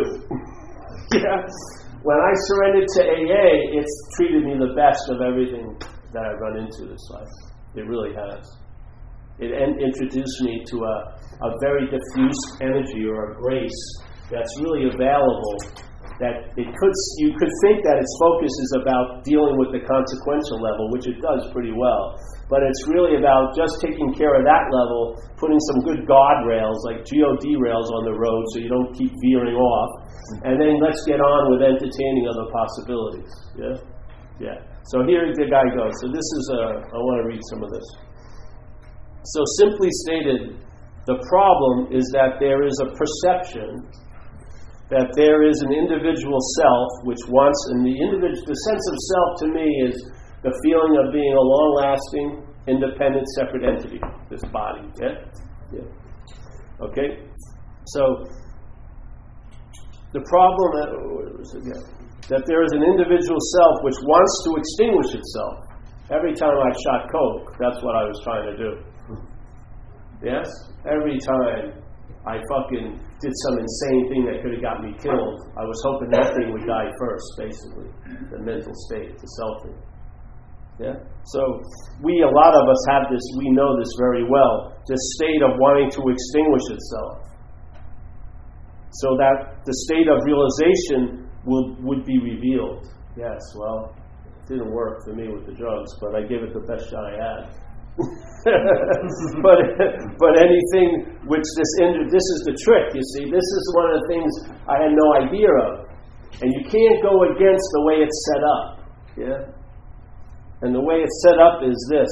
[1.22, 1.44] yeah?
[2.06, 5.74] When I surrendered to AA, it's treated me the best of everything
[6.14, 7.34] that I've run into this life.
[7.74, 8.46] It really has.
[9.42, 13.82] It en- introduced me to a, a very diffuse energy or a grace
[14.30, 15.58] that's really available.
[16.22, 20.64] That it could you could think that its focus is about dealing with the consequential
[20.64, 22.16] level, which it does pretty well.
[22.48, 27.04] But it's really about just taking care of that level, putting some good guardrails like
[27.04, 29.92] GOD rails on the road so you don't keep veering off,
[30.44, 33.32] and then let's get on with entertaining other possibilities.
[33.56, 33.76] Yeah?
[34.40, 34.58] Yeah.
[34.92, 35.94] So here the guy goes.
[36.02, 37.88] So this is, a, uh, I want to read some of this.
[39.34, 40.42] So simply stated,
[41.06, 43.86] the problem is that there is a perception
[44.90, 49.30] that there is an individual self which wants, and the individual, the sense of self
[49.42, 49.98] to me is
[50.46, 53.98] the feeling of being a long-lasting, independent, separate entity.
[54.30, 54.86] This body.
[55.02, 55.26] Yeah.
[55.74, 56.86] Yeah.
[56.86, 57.26] Okay.
[57.88, 58.26] So
[60.16, 61.36] the problem uh,
[62.32, 65.60] that there is an individual self which wants to extinguish itself.
[66.08, 68.72] Every time I shot coke, that's what I was trying to do.
[70.24, 70.48] Yes?
[70.88, 71.76] Every time
[72.24, 76.10] I fucking did some insane thing that could have got me killed, I was hoping
[76.16, 77.92] that thing would die first, basically.
[78.32, 79.78] The mental state, the self thing.
[80.80, 80.96] Yeah?
[81.36, 81.42] So
[82.00, 85.60] we, a lot of us have this, we know this very well, this state of
[85.60, 87.35] wanting to extinguish itself
[89.02, 92.88] so that the state of realization would, would be revealed.
[93.18, 96.64] Yes, well, it didn't work for me with the drugs, but I gave it the
[96.64, 97.42] best shot I had.
[99.40, 99.60] but
[100.20, 101.72] but anything which this
[102.12, 102.92] this is the trick.
[102.92, 104.32] You see, this is one of the things
[104.68, 105.88] I had no idea of,
[106.44, 108.68] and you can't go against the way it's set up.
[109.16, 109.42] Yeah,
[110.62, 112.12] and the way it's set up is this.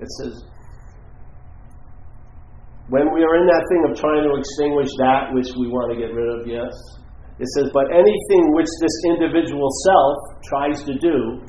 [0.00, 0.44] It says,
[2.92, 5.96] when we are in that thing of trying to extinguish that which we want to
[5.96, 6.72] get rid of, yes,
[7.40, 11.40] it says, but anything which this individual self tries to do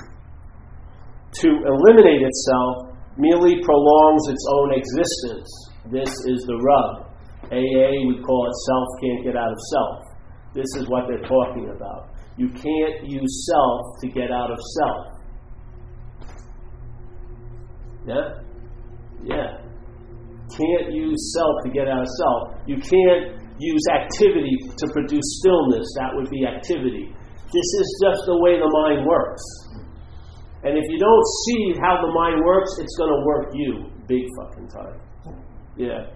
[1.43, 5.49] to eliminate itself merely prolongs its own existence.
[5.91, 7.11] This is the rub.
[7.51, 9.99] AA, we call it self can't get out of self.
[10.55, 12.15] This is what they're talking about.
[12.37, 15.05] You can't use self to get out of self.
[18.07, 18.39] Yeah?
[19.23, 19.64] Yeah
[20.51, 22.41] can't use self to get out of self.
[22.67, 25.87] You can't use activity to produce stillness.
[25.97, 27.13] That would be activity.
[27.49, 29.43] This is just the way the mind works.
[30.63, 33.71] And if you don't see how the mind works, it's going to work you
[34.07, 34.99] big fucking time.
[35.77, 36.09] Yeah.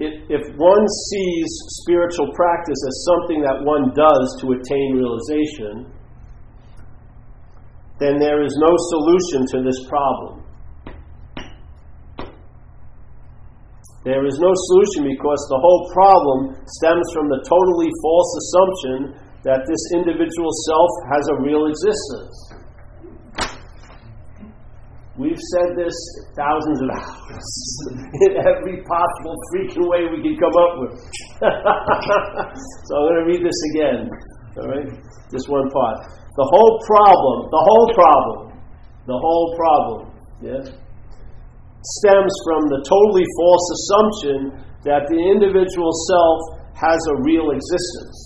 [0.00, 1.46] If one sees
[1.84, 5.92] spiritual practice as something that one does to attain realization,
[8.00, 10.41] then there is no solution to this problem.
[14.02, 18.98] There is no solution because the whole problem stems from the totally false assumption
[19.46, 22.34] that this individual self has a real existence.
[25.14, 25.94] We've said this
[26.34, 27.46] thousands of hours
[28.26, 30.94] in every possible freaking way we can come up with.
[31.46, 34.10] so I'm going to read this again.
[34.58, 34.88] All right?
[35.30, 35.98] This one part.
[36.34, 38.58] The whole problem, the whole problem,
[39.06, 40.00] the whole problem,
[40.40, 40.74] yes,
[41.98, 44.38] stems from the totally false assumption
[44.86, 46.38] that the individual self
[46.74, 48.18] has a real existence.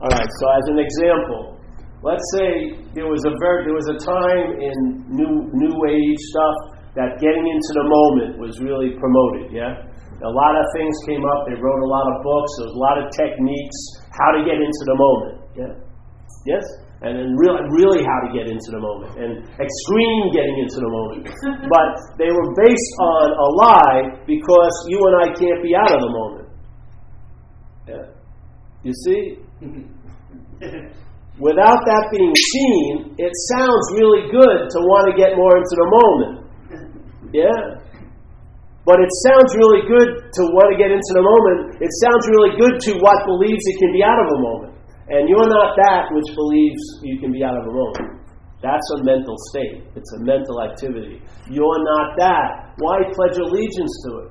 [0.00, 1.60] All right, so as an example,
[2.00, 4.76] let's say there was a ver- there was a time in
[5.12, 6.56] new new age stuff
[6.96, 9.78] that getting into the moment was really promoted, yeah?
[10.20, 11.48] A lot of things came up.
[11.48, 12.50] They wrote a lot of books.
[12.60, 13.78] There was a lot of techniques
[14.12, 15.36] how to get into the moment.
[15.56, 15.72] Yeah.
[16.44, 16.64] Yes?
[17.00, 20.92] And then really, really how to get into the moment and extreme getting into the
[20.92, 21.32] moment.
[21.72, 26.00] but they were based on a lie because you and I can't be out of
[26.04, 26.46] the moment.
[27.88, 28.04] Yeah.
[28.84, 29.40] You see?
[31.40, 35.88] Without that being seen, it sounds really good to want to get more into the
[35.88, 36.34] moment.
[37.32, 37.80] Yeah.
[38.84, 41.80] But it sounds really good to want to get into the moment.
[41.80, 44.69] It sounds really good to what believes it can be out of a moment.
[45.10, 48.22] And you're not that which believes you can be out of a moment.
[48.62, 49.82] That's a mental state.
[49.96, 51.18] It's a mental activity.
[51.50, 52.76] You're not that.
[52.78, 54.30] Why pledge allegiance to it?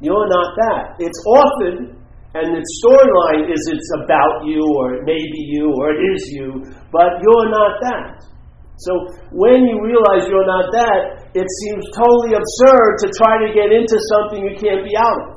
[0.00, 0.82] You're not that.
[1.04, 2.00] It's often,
[2.32, 6.22] and the storyline is it's about you, or it may be you, or it is
[6.32, 6.48] you,
[6.88, 8.24] but you're not that.
[8.80, 8.92] So
[9.36, 14.00] when you realize you're not that, it seems totally absurd to try to get into
[14.16, 15.36] something you can't be out of.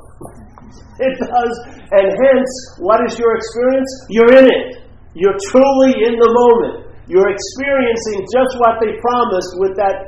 [0.94, 1.73] It does.
[1.94, 2.50] And hence,
[2.82, 3.90] what is your experience?
[4.10, 4.66] You're in it.
[5.14, 6.90] You're truly in the moment.
[7.06, 10.02] You're experiencing just what they promised with that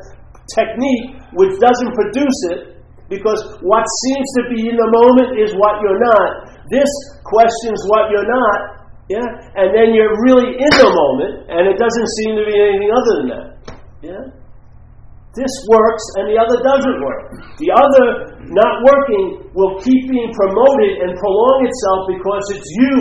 [0.59, 5.79] technique, which doesn't produce it, because what seems to be in the moment is what
[5.79, 6.51] you're not.
[6.75, 6.90] This
[7.22, 9.22] questions what you're not, yeah?
[9.55, 13.12] And then you're really in the moment, and it doesn't seem to be anything other
[13.22, 13.46] than that.
[14.03, 14.25] Yeah?
[15.37, 17.29] This works and the other doesn't work.
[17.61, 22.96] The other not working will keep being promoted and prolong itself because it's you.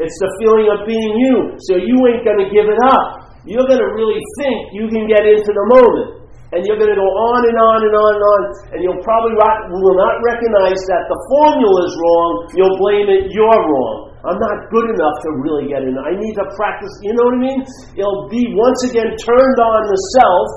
[0.00, 1.60] It's the feeling of being you.
[1.68, 3.36] So you ain't going to give it up.
[3.44, 6.32] You're going to really think you can get into the moment.
[6.56, 8.40] And you're going to go on and on and on and on.
[8.74, 12.30] And you'll probably will not recognize that the formula is wrong.
[12.56, 14.10] You'll blame it, you're wrong.
[14.24, 15.96] I'm not good enough to really get in.
[15.96, 16.92] I need to practice.
[17.04, 17.60] You know what I mean?
[17.96, 20.48] It'll be once again turned on the self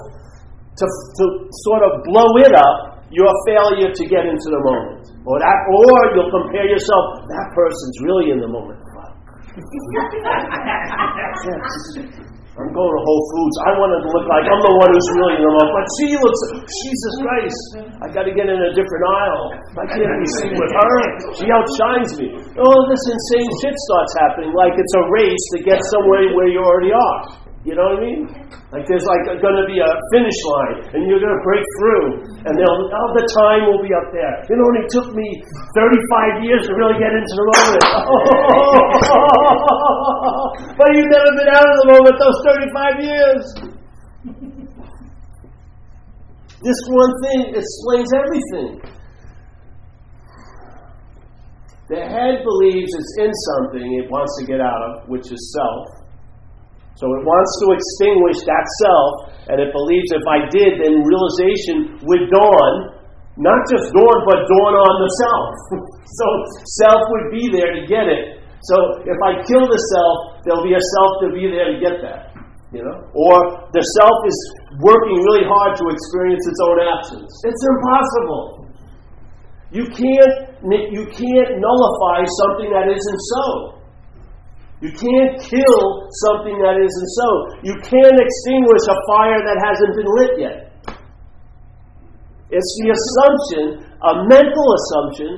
[0.78, 1.24] to, to
[1.70, 5.06] sort of blow it up your failure to get into the moment.
[5.30, 8.82] Or that or you'll compare yourself, that person's really in the moment.
[12.54, 13.56] I'm going to Whole Foods.
[13.66, 15.74] I want to look like I'm the one who's really in the moment.
[15.74, 17.66] But she looks, Jesus Christ,
[17.98, 19.46] I got to get in a different aisle.
[19.74, 20.94] I can't be seen with her.
[21.34, 22.30] She outshines me.
[22.62, 26.62] All this insane shit starts happening like it's a race to get somewhere where you
[26.62, 27.43] already are.
[27.64, 28.28] You know what I mean?
[28.76, 32.20] Like there's like going to be a finish line, and you're going to break through,
[32.44, 34.36] and they'll oh the time will be up there.
[34.52, 35.24] It only took me
[35.72, 37.88] 35 years to really get into the moment.
[40.76, 43.44] but you've never been out of the moment those 35 years.
[46.68, 48.84] this one thing explains everything.
[51.88, 56.03] The head believes it's in something it wants to get out of, which is self.
[56.94, 59.14] So it wants to extinguish that self,
[59.50, 63.02] and it believes if I did, then realization would dawn.
[63.34, 65.46] Not just dawn, but dawn on the self.
[66.22, 66.26] so
[66.86, 68.38] self would be there to get it.
[68.70, 71.98] So if I kill the self, there'll be a self to be there to get
[72.06, 72.32] that.
[72.70, 72.98] You know?
[73.12, 74.38] Or the self is
[74.80, 77.32] working really hard to experience its own absence.
[77.44, 78.46] It's impossible.
[79.74, 80.62] You can't,
[80.94, 83.82] you can't nullify something that isn't so.
[84.84, 85.84] You can't kill
[86.28, 87.30] something that isn't so.
[87.64, 90.58] You can't extinguish a fire that hasn't been lit yet.
[92.52, 93.64] It's the assumption,
[94.04, 95.32] a mental assumption,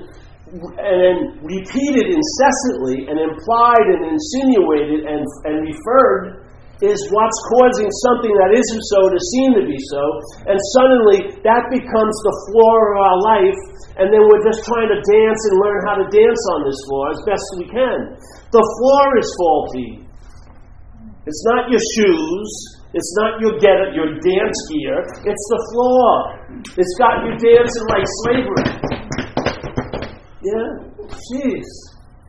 [0.81, 6.45] and repeated incessantly and implied and insinuated and, and referred
[6.83, 10.03] is what's causing something that isn't so to seem to be so.
[10.49, 13.59] And suddenly that becomes the floor of our life,
[13.95, 17.03] and then we're just trying to dance and learn how to dance on this floor
[17.15, 17.99] as best we can.
[18.51, 20.05] The floor is faulty.
[21.25, 22.49] It's not your shoes.
[22.93, 25.03] It's not your get your dance gear.
[25.25, 26.11] It's the floor.
[26.77, 28.67] It's got you dancing like slavery.
[30.45, 30.69] Yeah?
[31.11, 31.67] Jeez.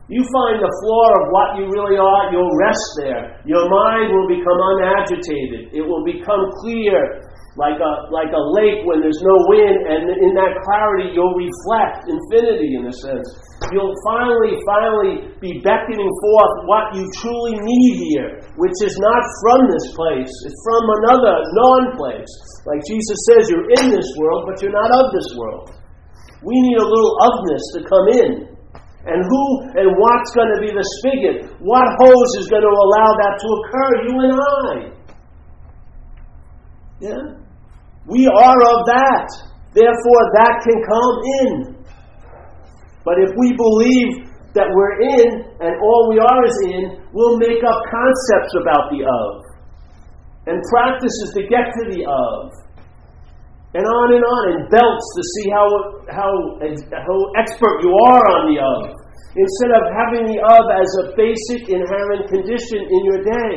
[0.09, 3.43] You find the floor of what you really are, you'll rest there.
[3.43, 5.75] Your mind will become unagitated.
[5.75, 7.26] It will become clear
[7.57, 12.05] like a, like a lake when there's no wind, and in that clarity, you'll reflect
[12.05, 13.25] infinity in a sense.
[13.73, 19.59] You'll finally, finally be beckoning forth what you truly need here, which is not from
[19.73, 22.29] this place, it's from another non place.
[22.69, 25.73] Like Jesus says, you're in this world, but you're not of this world.
[26.45, 28.31] We need a little ofness to come in.
[29.07, 29.43] And who
[29.79, 31.49] and what's going to be the spigot?
[31.63, 33.89] What hose is going to allow that to occur?
[34.03, 34.97] You and I.
[36.99, 37.36] Yeah?
[38.07, 39.27] We are of that.
[39.75, 41.51] Therefore, that can come in.
[43.03, 45.27] But if we believe that we're in
[45.59, 46.83] and all we are is in,
[47.13, 49.47] we'll make up concepts about the of
[50.47, 52.51] and practices to get to the of.
[53.75, 55.67] and on and on, and belts to see how,
[56.07, 56.31] how,
[56.63, 58.95] how expert you are on the of.
[59.35, 63.53] Instead of having the of as a basic inherent condition in your day.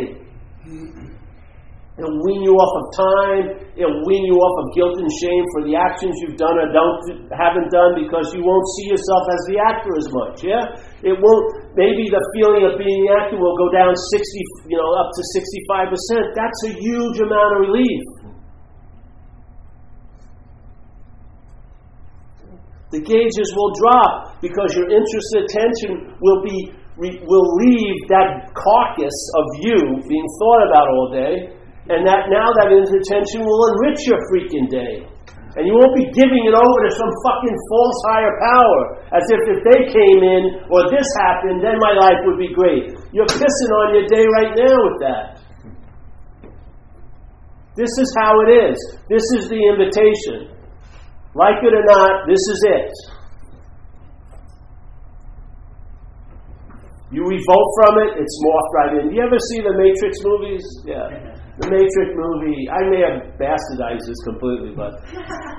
[1.99, 3.45] It'll wean you off of time.
[3.77, 7.29] It'll wean you off of guilt and shame for the actions you've done or don't
[7.35, 10.37] haven't done because you won't see yourself as the actor as much.
[10.41, 10.65] Yeah,
[11.05, 11.47] it won't.
[11.77, 15.23] Maybe the feeling of being the actor will go down sixty, you know, up to
[15.35, 16.25] sixty-five percent.
[16.33, 18.05] That's a huge amount of relief.
[22.97, 29.19] The gauges will drop because your interest and attention will be will leave that carcass
[29.37, 29.79] of you
[30.09, 31.60] being thought about all day
[31.91, 35.11] and that now that intention will enrich your freaking day.
[35.59, 38.81] And you won't be giving it over to some fucking false higher power
[39.11, 42.95] as if if they came in or this happened, then my life would be great.
[43.11, 45.27] You're pissing on your day right now with that.
[47.75, 48.79] This is how it is.
[49.11, 50.55] This is the invitation.
[51.35, 52.91] Like it or not, this is it.
[57.11, 59.11] You revolt from it, it's morphed right in.
[59.11, 60.63] You ever see the Matrix movies?
[60.87, 64.97] Yeah the Matrix movie, I may have bastardized this completely, but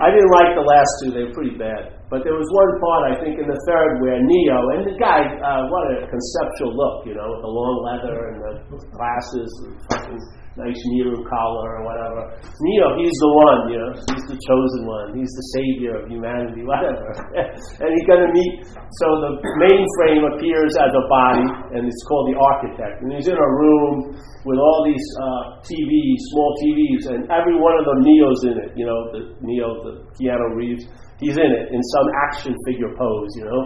[0.02, 1.12] I didn't like the last two.
[1.14, 2.01] They were pretty bad.
[2.12, 5.24] But there was one part, I think, in the third where Neo, and the guy,
[5.32, 8.52] uh, what a conceptual look, you know, with the long leather and the
[8.92, 10.20] glasses, and fucking
[10.60, 12.36] nice Nehru collar or whatever.
[12.44, 16.68] Neo, he's the one, you know, he's the chosen one, he's the savior of humanity,
[16.68, 17.16] whatever.
[17.32, 19.32] and he's going to meet, so the
[19.64, 21.48] mainframe appears as a body,
[21.80, 23.08] and it's called the architect.
[23.08, 27.80] And he's in a room with all these uh, TVs, small TVs, and every one
[27.80, 28.76] of them Neo's in it.
[28.76, 30.84] You know, the Neo, the Keanu Reeves,
[31.22, 33.32] he's in it in some action figure pose.
[33.38, 33.62] You know,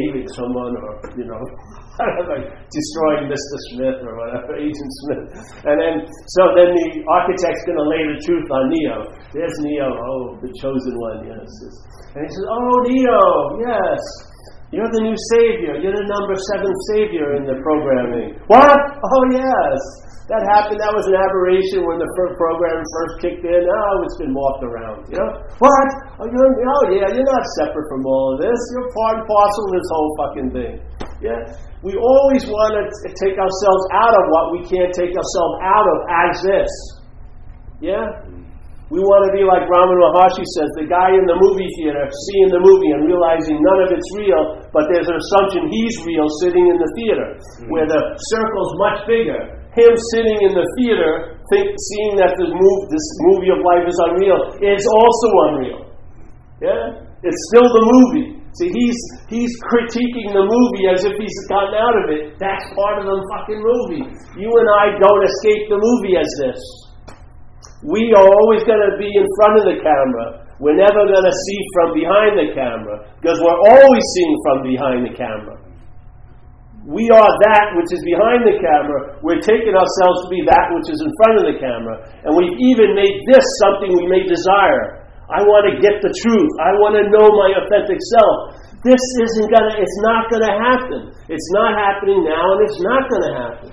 [0.00, 1.42] saving someone or you know,
[2.32, 3.56] like destroying Mr.
[3.72, 5.26] Smith or whatever, Agent Smith.
[5.68, 8.98] And then, so then the architect's going to lay the truth on Neo.
[9.36, 11.50] There's Neo, oh, the chosen one, yes.
[12.16, 13.20] And he says, oh, Neo,
[13.60, 14.00] yes.
[14.72, 15.76] You're the new savior.
[15.76, 18.40] You're the number seven savior in the programming.
[18.48, 18.72] What?
[18.72, 19.80] Oh, yes.
[20.32, 20.80] That happened.
[20.80, 23.62] That was an aberration when the program first kicked in.
[23.68, 25.04] Oh, it's been morphed around.
[25.12, 25.28] You know
[25.60, 25.88] what?
[26.16, 27.12] Oh, you're, oh, yeah.
[27.12, 28.56] You're not separate from all of this.
[28.72, 30.74] You're part and parcel of this whole fucking thing.
[31.20, 31.36] Yeah.
[31.84, 35.96] We always want to take ourselves out of what we can't take ourselves out of
[36.08, 36.72] as this.
[37.84, 38.08] Yeah.
[38.88, 42.48] We want to be like Ramana Maharshi says, the guy in the movie theater seeing
[42.56, 46.64] the movie and realizing none of it's real, but there's an assumption he's real sitting
[46.64, 47.68] in the theater, mm-hmm.
[47.68, 48.00] where the
[48.32, 53.48] circle's much bigger him sitting in the theater, think, seeing that this, move, this movie
[53.48, 55.80] of life is unreal, is also unreal.
[56.60, 57.00] Yeah?
[57.24, 58.42] It's still the movie.
[58.52, 58.98] See, he's,
[59.32, 62.36] he's critiquing the movie as if he's gotten out of it.
[62.36, 64.04] That's part of the fucking movie.
[64.36, 66.60] You and I don't escape the movie as this.
[67.88, 70.52] We are always going to be in front of the camera.
[70.60, 75.00] We're never going to see from behind the camera because we're always seeing from behind
[75.08, 75.61] the camera.
[76.82, 79.14] We are that which is behind the camera.
[79.22, 82.02] We're taking ourselves to be that which is in front of the camera.
[82.26, 85.06] And we've even made this something we may desire.
[85.30, 86.52] I want to get the truth.
[86.58, 88.58] I want to know my authentic self.
[88.82, 91.00] This isn't gonna, it's not gonna happen.
[91.30, 93.70] It's not happening now and it's not gonna happen.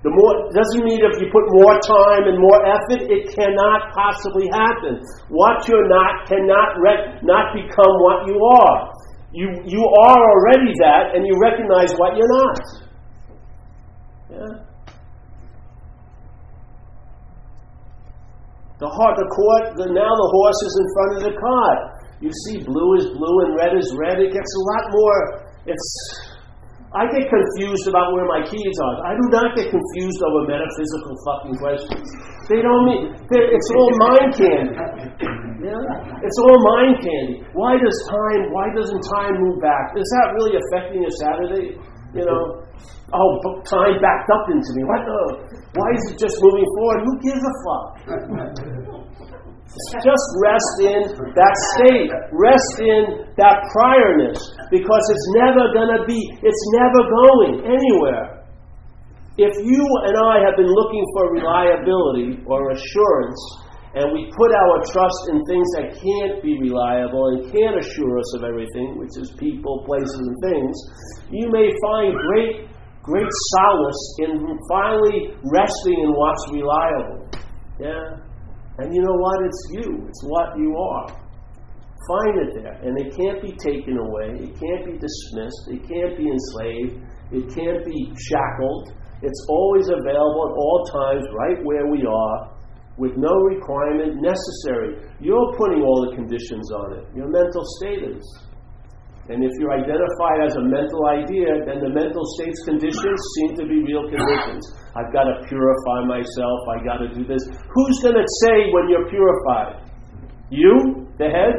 [0.00, 4.48] The more doesn't mean if you put more time and more effort, it cannot possibly
[4.54, 5.04] happen.
[5.28, 8.95] What you're not cannot re- not become what you are.
[9.36, 12.56] You, you are already that, and you recognize what you're not.
[14.32, 14.54] Yeah?
[18.80, 21.80] The heart, the court, the, now the horse is in front of the cart.
[22.24, 24.24] You see, blue is blue and red is red.
[24.24, 25.20] It gets a lot more.
[25.68, 25.88] It's.
[26.96, 28.96] I get confused about where my keys are.
[29.04, 32.08] I do not get confused over metaphysical fucking questions.
[32.48, 33.12] They don't mean.
[33.20, 35.35] It's all mind candy.
[35.66, 36.22] Yeah?
[36.22, 37.42] It's all mind candy.
[37.58, 39.98] Why does time, why doesn't time move back?
[39.98, 41.74] Is that really affecting your Saturday?
[42.14, 42.62] You know,
[43.10, 43.30] oh,
[43.66, 44.82] time backed up into me.
[44.86, 45.18] What the?
[45.74, 46.98] Why is it just moving forward?
[47.02, 47.86] Who gives a fuck?
[50.06, 51.02] just rest in
[51.34, 52.10] that state.
[52.30, 53.02] Rest in
[53.34, 54.38] that priorness
[54.70, 58.46] because it's never going to be, it's never going anywhere.
[59.36, 63.65] If you and I have been looking for reliability or assurance,
[63.96, 68.36] and we put our trust in things that can't be reliable and can't assure us
[68.36, 70.76] of everything, which is people, places, and things,
[71.32, 72.68] you may find great,
[73.00, 74.36] great solace in
[74.68, 77.24] finally resting in what's reliable.
[77.80, 78.20] Yeah?
[78.84, 79.48] And you know what?
[79.48, 81.16] It's you, it's what you are.
[82.04, 82.76] Find it there.
[82.84, 87.00] And it can't be taken away, it can't be dismissed, it can't be enslaved,
[87.32, 88.92] it can't be shackled.
[89.22, 92.55] It's always available at all times, right where we are
[92.98, 95.04] with no requirement necessary.
[95.20, 97.04] You're putting all the conditions on it.
[97.14, 98.24] Your mental state is.
[99.28, 103.64] And if you're identified as a mental idea, then the mental state's conditions seem to
[103.66, 104.62] be real conditions.
[104.94, 106.58] I've got to purify myself.
[106.70, 107.42] I've got to do this.
[107.42, 109.82] Who's going to say when you're purified?
[110.48, 111.54] You, the head?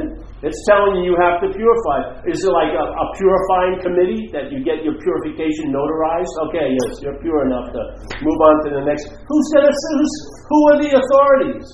[0.45, 2.21] It's telling you you have to purify.
[2.29, 6.29] Is it like a, a purifying committee that you get your purification notarized?
[6.49, 7.81] Okay, yes, you're pure enough to
[8.21, 9.09] move on to the next.
[9.09, 9.73] Who's going to?
[9.73, 11.67] Who are the authorities?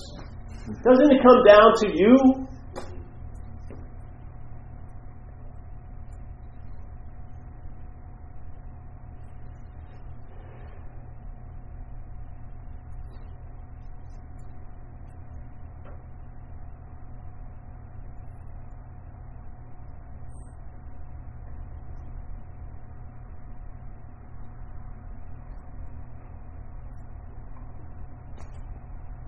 [0.79, 2.15] Doesn't it come down to you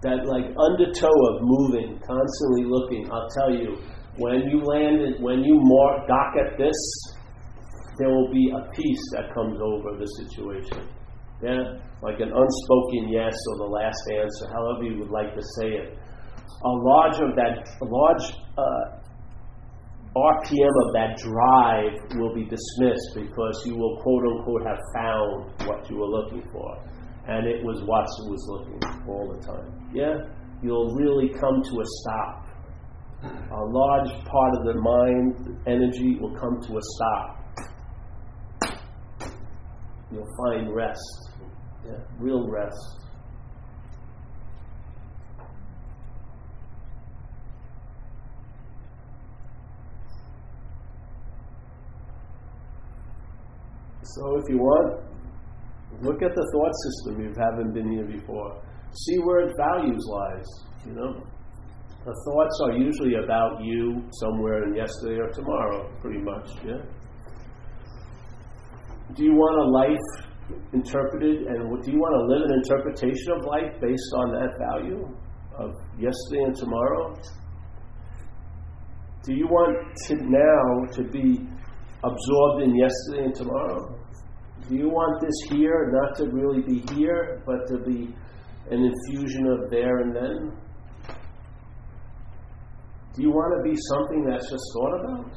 [0.05, 3.09] that like undertow of moving, constantly looking.
[3.09, 3.81] I'll tell you,
[4.21, 6.77] when you land it, when you more dock at this,
[7.97, 10.87] there will be a peace that comes over the situation.
[11.43, 15.67] Yeah, like an unspoken yes or the last answer, however you would like to say
[15.83, 15.97] it.
[16.63, 18.25] A large of that, a large
[18.57, 18.85] uh,
[20.15, 25.89] RPM of that drive will be dismissed because you will quote unquote have found what
[25.89, 26.77] you were looking for
[27.27, 29.89] and it was what was looking all the time.
[29.93, 30.13] Yeah?
[30.61, 32.47] You'll really come to a stop.
[33.23, 37.31] A large part of the mind the energy will come to a stop.
[40.11, 41.29] You'll find rest.
[41.85, 41.97] Yeah?
[42.19, 43.05] Real rest.
[54.03, 55.03] So if you want,
[56.01, 58.61] Look at the thought system you haven't been here before.
[58.91, 60.45] See where its values lies.
[60.85, 61.23] You know,
[62.05, 66.49] the thoughts are usually about you somewhere in yesterday or tomorrow, pretty much.
[66.63, 66.83] Yeah.
[69.15, 70.25] Do you want a life
[70.73, 75.07] interpreted, and do you want to live an interpretation of life based on that value
[75.57, 77.15] of yesterday and tomorrow?
[79.23, 79.75] Do you want
[80.05, 81.41] to now to be
[82.03, 83.94] absorbed in yesterday and tomorrow?
[84.67, 88.15] Do you want this here not to really be here, but to be
[88.71, 90.57] an infusion of there and then?
[93.13, 95.31] Do you want to be something that's just thought about?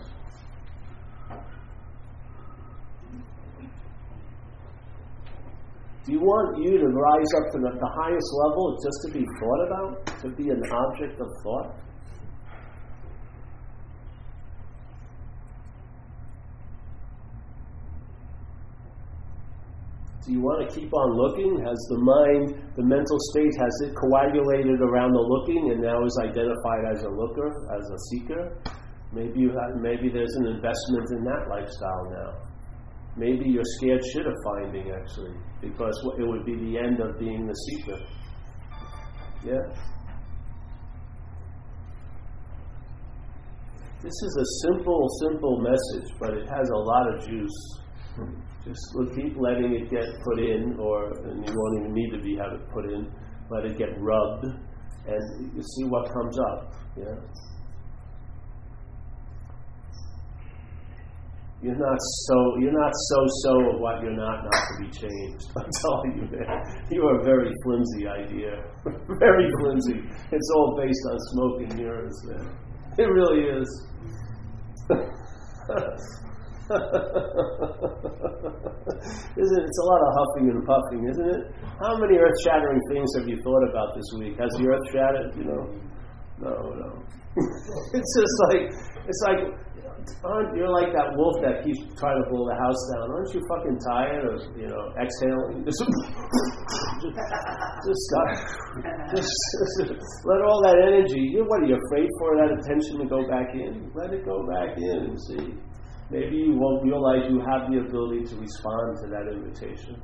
[6.06, 9.66] Do you want you to rise up to the, highest level just to be thought
[9.68, 11.76] about, to be an object of thought?
[20.28, 21.56] Do you want to keep on looking?
[21.64, 26.20] Has the mind, the mental state, has it coagulated around the looking and now is
[26.20, 28.60] identified as a looker, as a seeker?
[29.10, 32.44] Maybe you have, maybe there's an investment in that lifestyle now.
[33.16, 37.46] Maybe you're scared shit of finding actually, because it would be the end of being
[37.46, 37.98] the seeker.
[39.48, 39.64] Yeah.
[44.04, 47.87] This is a simple, simple message, but it has a lot of juice.
[48.64, 48.80] Just
[49.16, 52.52] keep letting it get put in, or and you won't even need to be have
[52.52, 53.10] it put in.
[53.50, 56.74] Let it get rubbed, and you see what comes up.
[56.96, 57.14] Yeah.
[61.60, 65.46] You're not so you're not so so of what you're not not to be changed.
[65.56, 66.86] I'm telling you, man.
[66.90, 68.62] You are a very flimsy idea.
[69.18, 70.04] very flimsy.
[70.30, 72.50] It's all based on smoke and mirrors, man.
[72.98, 73.86] It really is.
[79.38, 79.64] isn't it?
[79.64, 81.42] It's a lot of huffing and puffing, isn't it?
[81.80, 84.36] How many earth shattering things have you thought about this week?
[84.38, 85.36] Has the earth shattered?
[85.36, 85.62] You know,
[86.40, 86.90] no, no.
[87.94, 88.72] it's just like
[89.06, 89.40] it's like
[90.24, 93.10] aren't you're like that wolf that keeps trying to blow the house down.
[93.10, 95.64] Aren't you fucking tired of you know exhaling?
[96.98, 97.10] Just,
[97.86, 98.10] just.
[99.14, 99.30] Just,
[99.78, 99.92] just
[100.26, 101.30] let all that energy.
[101.30, 103.90] You what are you afraid for that attention to go back in?
[103.94, 105.54] Let it go back in and see.
[106.10, 110.00] Maybe you won't realize you have the ability to respond to that invitation.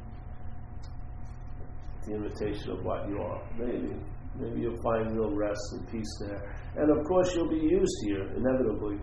[2.07, 3.41] The invitation of what you are.
[3.59, 3.97] Maybe.
[4.37, 6.57] Maybe you'll find real rest and peace there.
[6.77, 8.99] And of course, you'll be used here, inevitably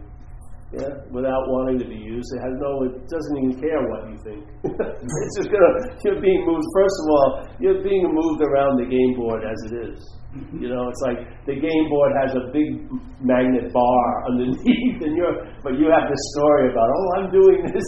[0.72, 2.32] yeah, without wanting to be used.
[2.32, 4.44] It has no, it doesn't even care what you think.
[4.64, 5.72] it's just gonna,
[6.04, 6.64] you're being moved.
[6.72, 7.30] First of all,
[7.60, 10.00] you're being moved around the game board as it is.
[10.32, 12.88] You know, it's like the game board has a big
[13.20, 17.88] magnet bar underneath, and you're, but you have this story about, oh, I'm doing this.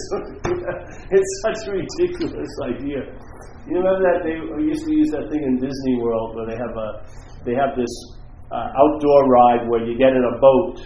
[1.15, 2.99] it's such a ridiculous idea.
[3.63, 6.75] You remember that they used to use that thing in Disney World where they have
[6.75, 6.89] a
[7.47, 7.91] they have this
[8.51, 10.83] uh, outdoor ride where you get in a boat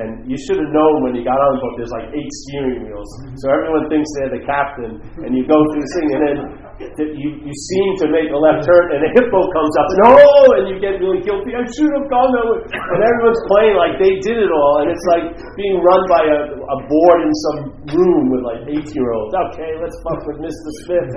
[0.00, 2.88] and you should have known when you got on the boat, there's like eight steering
[2.88, 3.10] wheels.
[3.44, 4.96] So everyone thinks they're the captain.
[5.28, 6.38] And you go through this thing, and then
[6.80, 10.44] you, you seem to make a left turn, and a hippo comes up, and oh,
[10.56, 11.52] and you get really guilty.
[11.52, 12.60] I should have gone that way.
[12.72, 14.80] And everyone's playing like they did it all.
[14.80, 17.58] And it's like being run by a, a board in some
[17.92, 19.32] room with like 18 year olds.
[19.52, 20.68] Okay, let's fuck with Mr.
[20.84, 21.10] Smith.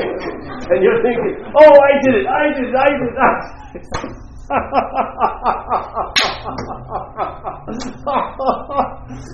[0.72, 4.22] and you're thinking, oh, I did it, I did it, I did it.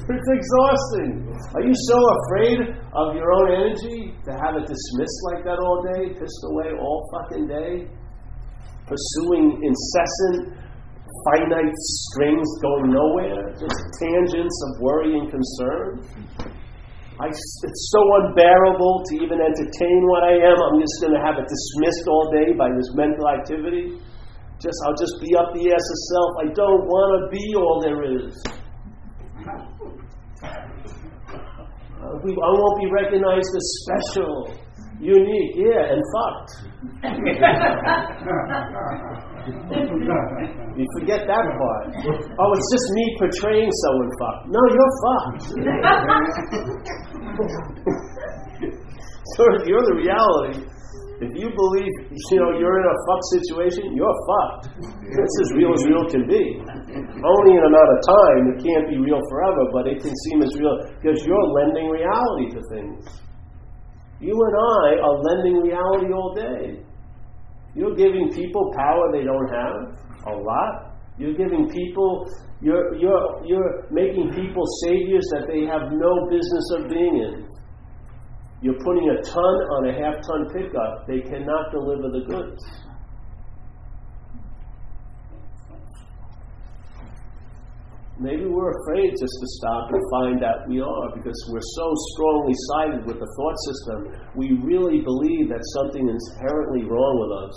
[0.09, 1.29] It's exhausting.
[1.53, 5.85] Are you so afraid of your own energy to have it dismissed like that all
[5.95, 7.89] day, pissed away all fucking day,
[8.89, 10.57] pursuing incessant,
[11.29, 16.09] finite strings going nowhere, just tangents of worry and concern?
[17.21, 20.57] I, it's so unbearable to even entertain what I am.
[20.57, 24.01] I'm just going to have it dismissed all day by this mental activity.
[24.63, 26.31] Just I'll just be up the ass of self.
[26.39, 28.31] I don't want to be all there is.
[31.99, 34.55] Uh, we, I won't be recognized as special,
[35.03, 36.63] unique, yeah, and fucked.
[40.79, 41.87] you forget that part.
[42.39, 44.47] Oh, it's just me portraying someone fucked.
[44.47, 45.59] No, you're fucked.
[49.35, 50.71] so you're the reality.
[51.23, 54.75] If you believe, you know, you're in a fucked situation, you're fucked.
[55.07, 56.59] It's as real as real can be.
[56.59, 58.43] Only in of time.
[58.51, 62.59] It can't be real forever, but it can seem as real because you're lending reality
[62.59, 63.07] to things.
[64.19, 66.83] You and I are lending reality all day.
[67.79, 69.95] You're giving people power they don't have,
[70.27, 70.99] a lot.
[71.19, 72.27] You're giving people,
[72.61, 77.52] you're, you're, you're making people saviors that they have no business of being in.
[78.63, 82.63] You're putting a ton on a half ton pickup, they cannot deliver the goods.
[88.23, 92.55] Maybe we're afraid just to stop and find out we are because we're so strongly
[92.71, 93.99] sided with the thought system.
[94.37, 97.57] We really believe that something is inherently wrong with us.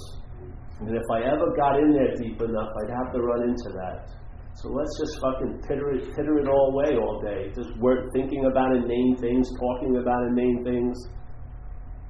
[0.81, 4.09] And if I ever got in there deep enough, I'd have to run into that.
[4.55, 7.51] So let's just fucking titter it, pitter it all away all day.
[7.51, 10.95] Just work thinking about inane things, talking about inane things.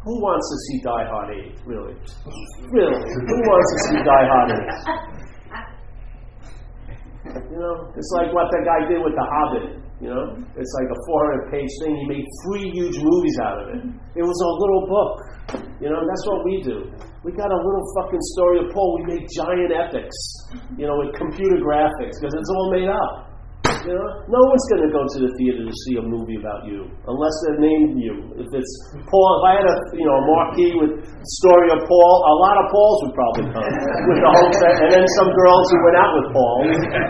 [0.05, 1.95] Who wants to see Die Hard 8, really?
[2.69, 3.01] Really?
[3.01, 5.15] Who wants to see Die Hard 8?
[7.49, 9.81] You know, it's like what that guy did with The Hobbit.
[9.99, 11.97] You know, it's like a 400 page thing.
[11.97, 13.81] He made three huge movies out of it.
[14.13, 15.13] It was a little book.
[15.81, 16.93] You know, that's what we do.
[17.25, 19.01] We got a little fucking story of Paul.
[19.01, 20.13] We make giant epics,
[20.77, 23.24] you know, with computer graphics because it's all made up.
[23.85, 26.65] You know, no one's going to go to the theater to see a movie about
[26.65, 28.33] you unless they're named you.
[28.33, 28.73] If it's
[29.05, 32.55] Paul, if I had a you know a marquee with story of Paul, a lot
[32.57, 35.97] of Pauls would probably come with the whole set, and then some girls who went
[36.01, 36.55] out with Paul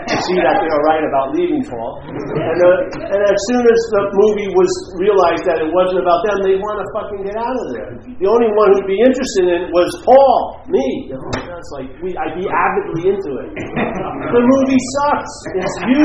[0.04, 2.04] to see that they were right about leaving Paul.
[2.04, 4.70] And, uh, and as soon as the movie was
[5.00, 7.90] realized that it wasn't about them, they want to fucking get out of there.
[8.20, 11.08] The only one who'd be interested in it was Paul, me.
[11.08, 11.16] You
[11.56, 13.48] that's like we, I'd be avidly into it.
[13.56, 15.34] The movie sucks.
[15.56, 16.04] It's you.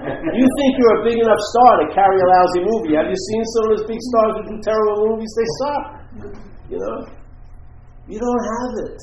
[0.00, 2.96] You think you're a big enough star to carry a lousy movie.
[2.96, 5.32] Have you seen some of those big stars who do terrible movies?
[5.36, 5.84] They suck.
[6.70, 6.98] You know?
[8.08, 8.98] You don't have it.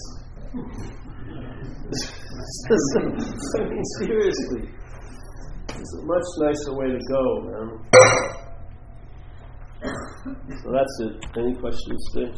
[3.55, 4.63] I mean, seriously.
[5.69, 7.67] It's a much nicer way to go, man.
[10.63, 11.15] So that's it.
[11.37, 12.33] Any questions, Steve?